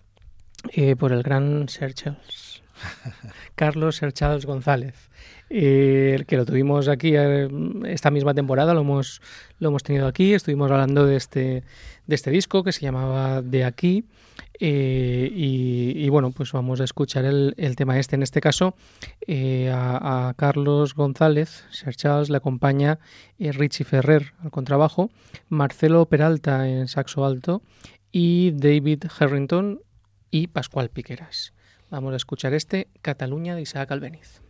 por 0.99 1.13
el 1.13 1.23
gran 1.23 1.69
Sir 1.69 1.95
Charles, 1.95 2.63
Carlos 3.55 3.97
Sir 3.97 4.13
Charles 4.13 4.47
González. 4.47 4.95
Que 5.49 6.37
lo 6.37 6.45
tuvimos 6.45 6.89
aquí 6.89 7.15
esta 7.85 8.11
misma 8.11 8.35
temporada, 8.35 8.75
lo 8.75 8.81
hemos, 8.81 9.21
lo 9.59 9.69
hemos 9.69 9.83
tenido 9.83 10.07
aquí, 10.07 10.35
estuvimos 10.35 10.71
hablando 10.71 11.07
de 11.07 11.17
este, 11.17 11.63
de 12.07 12.15
este 12.15 12.31
disco 12.31 12.65
que 12.65 12.73
se 12.73 12.81
llamaba 12.81 13.43
De 13.43 13.65
aquí, 13.65 14.05
eh, 14.59 15.31
y, 15.33 16.09
bueno, 16.09 16.31
pues 16.31 16.53
vamos 16.53 16.81
a 16.81 16.85
escuchar 16.85 17.25
el, 17.25 17.55
tema 17.77 17.99
este. 17.99 18.17
En 18.17 18.23
este 18.23 18.41
caso, 18.41 18.75
eh, 19.27 19.71
a, 19.73 20.35
Carlos 20.37 20.95
González, 20.95 21.65
Sir 21.71 21.95
Charles, 21.95 22.31
le 22.31 22.39
acompaña 22.39 22.99
eh, 23.39 23.53
Richie 23.53 23.85
Ferrer 23.85 24.33
al 24.43 24.51
contrabajo, 24.51 25.11
Marcelo 25.49 26.07
Peralta 26.07 26.69
en 26.69 26.89
saxo 26.89 27.25
alto 27.25 27.63
y 28.13 28.53
David 28.53 29.05
Harrington 29.19 29.81
y 30.31 30.47
Pascual 30.49 30.89
Piqueras. 30.89 31.53
Vamos 31.91 32.15
a 32.15 32.17
escuchar 32.17 32.55
este 32.55 32.89
Cataluña 33.03 33.55
de 33.55 33.63
Isaac 33.63 33.93
Albeniz. 33.93 34.46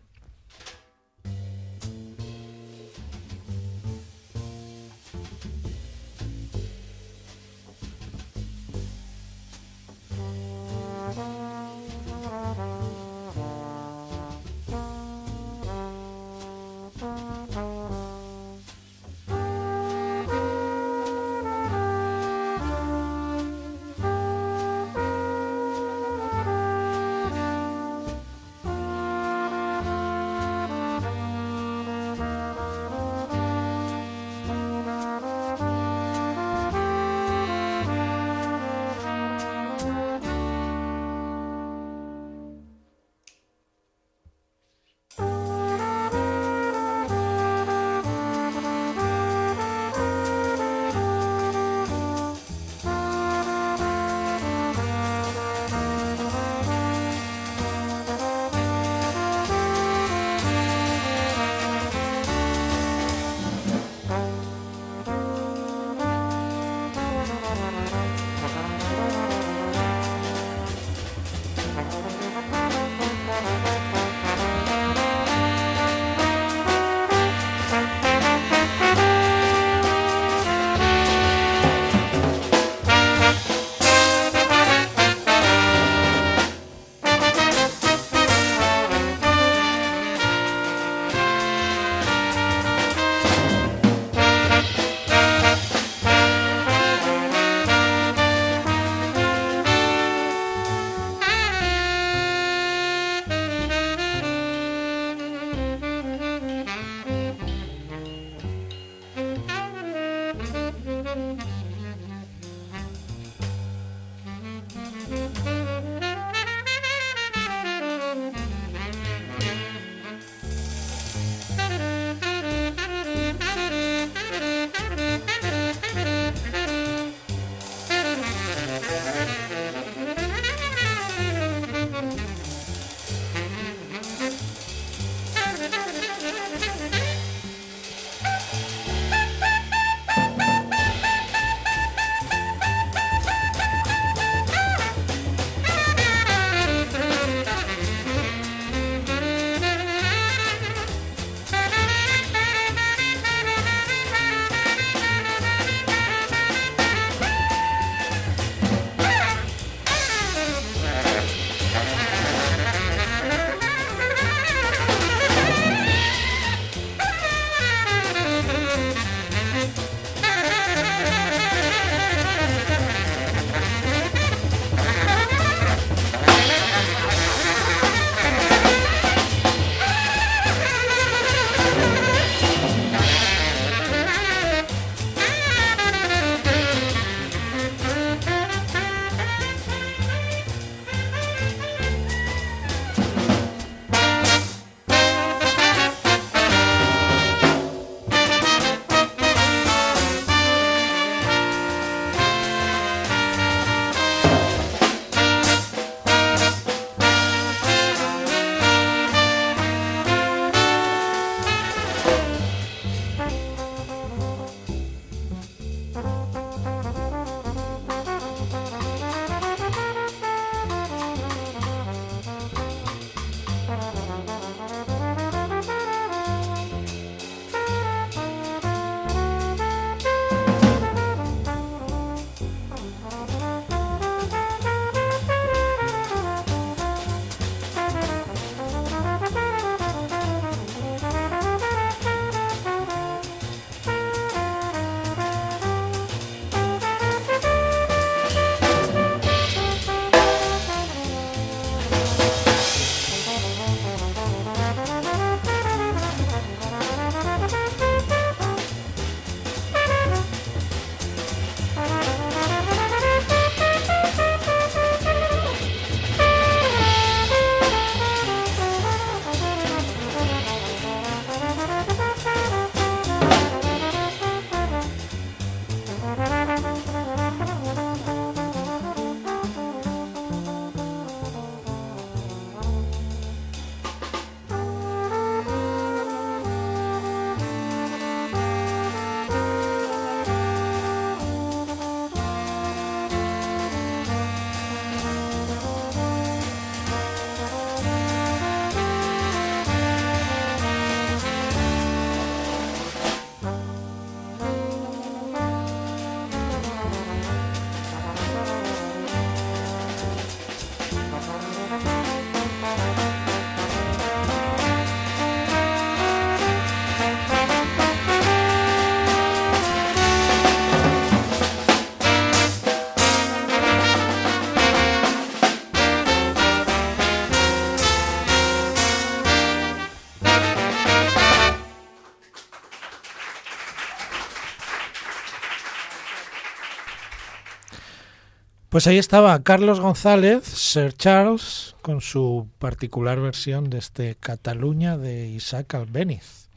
Pues 338.76 338.86
ahí 338.86 338.98
estaba 338.98 339.42
Carlos 339.42 339.80
González, 339.80 340.44
Sir 340.44 340.92
Charles, 340.92 341.74
con 341.80 342.02
su 342.02 342.46
particular 342.58 343.18
versión 343.18 343.70
de 343.70 343.78
este 343.78 344.16
Cataluña 344.16 344.98
de 344.98 345.28
Isaac 345.28 345.76
Albéniz. 345.76 346.50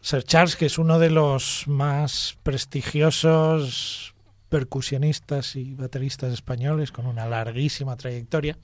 Sir 0.00 0.24
Charles, 0.24 0.56
que 0.56 0.66
es 0.66 0.76
uno 0.76 0.98
de 0.98 1.10
los 1.10 1.68
más 1.68 2.36
prestigiosos 2.42 4.12
percusionistas 4.48 5.54
y 5.54 5.74
bateristas 5.74 6.32
españoles 6.32 6.90
con 6.90 7.06
una 7.06 7.26
larguísima 7.26 7.96
trayectoria. 7.96 8.58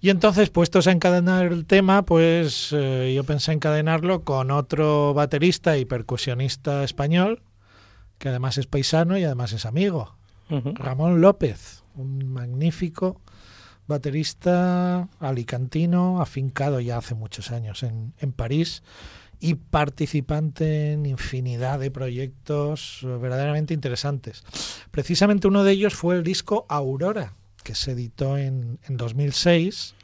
Y 0.00 0.10
entonces, 0.10 0.48
puestos 0.48 0.86
a 0.86 0.92
encadenar 0.92 1.46
el 1.46 1.66
tema, 1.66 2.02
pues 2.02 2.68
eh, 2.70 3.12
yo 3.16 3.24
pensé 3.24 3.50
encadenarlo 3.50 4.22
con 4.22 4.52
otro 4.52 5.12
baterista 5.12 5.76
y 5.76 5.86
percusionista 5.86 6.84
español, 6.84 7.42
que 8.18 8.28
además 8.28 8.58
es 8.58 8.68
paisano 8.68 9.18
y 9.18 9.24
además 9.24 9.52
es 9.52 9.66
amigo. 9.66 10.14
Ramón 10.74 11.20
López, 11.20 11.79
un 11.94 12.26
magnífico 12.26 13.20
baterista 13.86 15.08
alicantino, 15.18 16.20
afincado 16.22 16.80
ya 16.80 16.98
hace 16.98 17.14
muchos 17.14 17.50
años 17.50 17.82
en, 17.82 18.14
en 18.18 18.32
París 18.32 18.82
y 19.40 19.54
participante 19.54 20.92
en 20.92 21.06
infinidad 21.06 21.80
de 21.80 21.90
proyectos 21.90 23.00
eh, 23.02 23.06
verdaderamente 23.06 23.74
interesantes. 23.74 24.44
Precisamente 24.90 25.48
uno 25.48 25.64
de 25.64 25.72
ellos 25.72 25.94
fue 25.94 26.14
el 26.16 26.22
disco 26.22 26.66
Aurora, 26.68 27.34
que 27.64 27.74
se 27.74 27.92
editó 27.92 28.36
en, 28.36 28.78
en 28.86 28.96
2006 28.96 29.94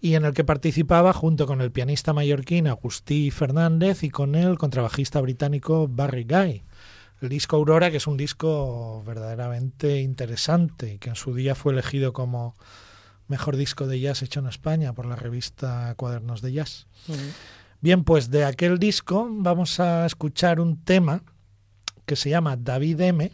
y 0.00 0.14
en 0.14 0.24
el 0.24 0.32
que 0.32 0.44
participaba 0.44 1.12
junto 1.12 1.46
con 1.46 1.60
el 1.60 1.72
pianista 1.72 2.12
mallorquín 2.12 2.68
Agustí 2.68 3.30
Fernández 3.30 4.04
y 4.04 4.10
con 4.10 4.36
el 4.36 4.56
contrabajista 4.56 5.20
británico 5.20 5.88
Barry 5.88 6.24
Guy. 6.24 6.62
El 7.20 7.28
disco 7.28 7.56
Aurora, 7.56 7.90
que 7.90 7.96
es 7.96 8.06
un 8.06 8.16
disco 8.16 9.02
verdaderamente 9.04 10.00
interesante 10.00 10.94
y 10.94 10.98
que 10.98 11.10
en 11.10 11.16
su 11.16 11.34
día 11.34 11.54
fue 11.54 11.72
elegido 11.72 12.12
como 12.12 12.54
mejor 13.26 13.56
disco 13.56 13.86
de 13.86 14.00
jazz 14.00 14.22
hecho 14.22 14.40
en 14.40 14.46
España 14.46 14.92
por 14.92 15.06
la 15.06 15.16
revista 15.16 15.94
Cuadernos 15.96 16.42
de 16.42 16.52
Jazz. 16.52 16.86
Ujú. 17.08 17.18
Bien, 17.80 18.02
pues 18.02 18.30
de 18.30 18.44
aquel 18.44 18.78
disco 18.78 19.28
vamos 19.30 19.78
a 19.80 20.06
escuchar 20.06 20.60
un 20.60 20.82
tema 20.82 21.22
que 22.06 22.16
se 22.16 22.30
llama 22.30 22.56
David 22.56 23.00
M 23.00 23.32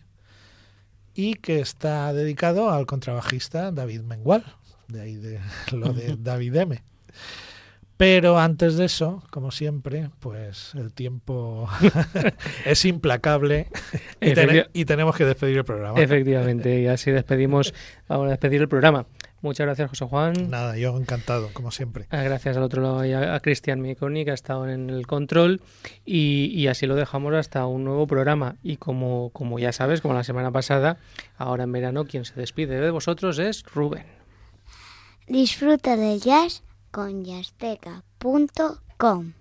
y 1.15 1.35
que 1.35 1.61
está 1.61 2.13
dedicado 2.13 2.71
al 2.71 2.87
contrabajista 2.87 3.71
David 3.71 4.01
Mengual, 4.01 4.45
de 4.89 5.01
ahí 5.01 5.15
de 5.17 5.41
lo 5.73 5.93
de 5.93 6.17
David 6.21 6.57
M. 6.57 6.83
Pero 8.05 8.39
antes 8.39 8.77
de 8.77 8.85
eso, 8.85 9.23
como 9.31 9.51
siempre, 9.51 10.11
pues 10.21 10.75
el 10.75 10.93
tiempo 10.93 11.71
es 12.67 12.85
implacable 12.85 13.69
y, 14.21 14.85
tenemos 14.85 15.17
que 15.17 15.25
despedir 15.25 15.57
el 15.57 15.65
programa. 15.65 15.99
Efectivamente, 15.99 16.83
y 16.83 16.87
así 16.87 17.11
despedimos, 17.11 17.73
vamos 18.07 18.27
a 18.27 18.31
despedir 18.33 18.61
el 18.61 18.69
programa. 18.69 19.07
Muchas 19.41 19.65
gracias, 19.65 19.89
José 19.89 20.05
Juan. 20.05 20.51
Nada, 20.51 20.77
yo 20.77 20.99
encantado, 20.99 21.49
como 21.55 21.71
siempre. 21.71 22.05
Ah, 22.11 22.23
Gracias 22.23 22.59
al 22.59 22.63
otro 22.65 22.83
lado 22.83 23.07
y 23.07 23.15
a, 23.15 23.35
a 23.35 23.41
Cristian 23.41 23.81
Miconi, 23.81 24.27
que 24.27 24.33
ha 24.33 24.35
estado 24.35 24.69
en 24.69 24.91
el 24.91 25.07
control. 25.07 25.63
Y, 26.05 26.53
y 26.55 26.67
así 26.67 26.87
lo 26.87 26.97
dejamos 26.97 27.33
hasta 27.33 27.67
un 27.67 27.85
nuevo 27.85 28.07
programa. 28.07 28.57
Y 28.63 28.77
como, 28.77 29.31
como 29.31 29.59
ya 29.59 29.73
sabes, 29.73 30.03
como 30.03 30.13
la 30.13 30.25
semana 30.25 30.53
pasada, 30.53 30.99
ahora 31.39 31.65
en 31.65 31.73
verano, 31.73 32.05
quien 32.05 32.27
se 32.27 32.35
despide 32.35 32.83
de 32.83 32.91
vosotros 32.91 33.39
es 33.39 33.63
Rubén. 33.63 34.05
Disfruta 35.27 35.97
del 35.97 36.21
jazz 36.21 36.64
con 38.97 39.35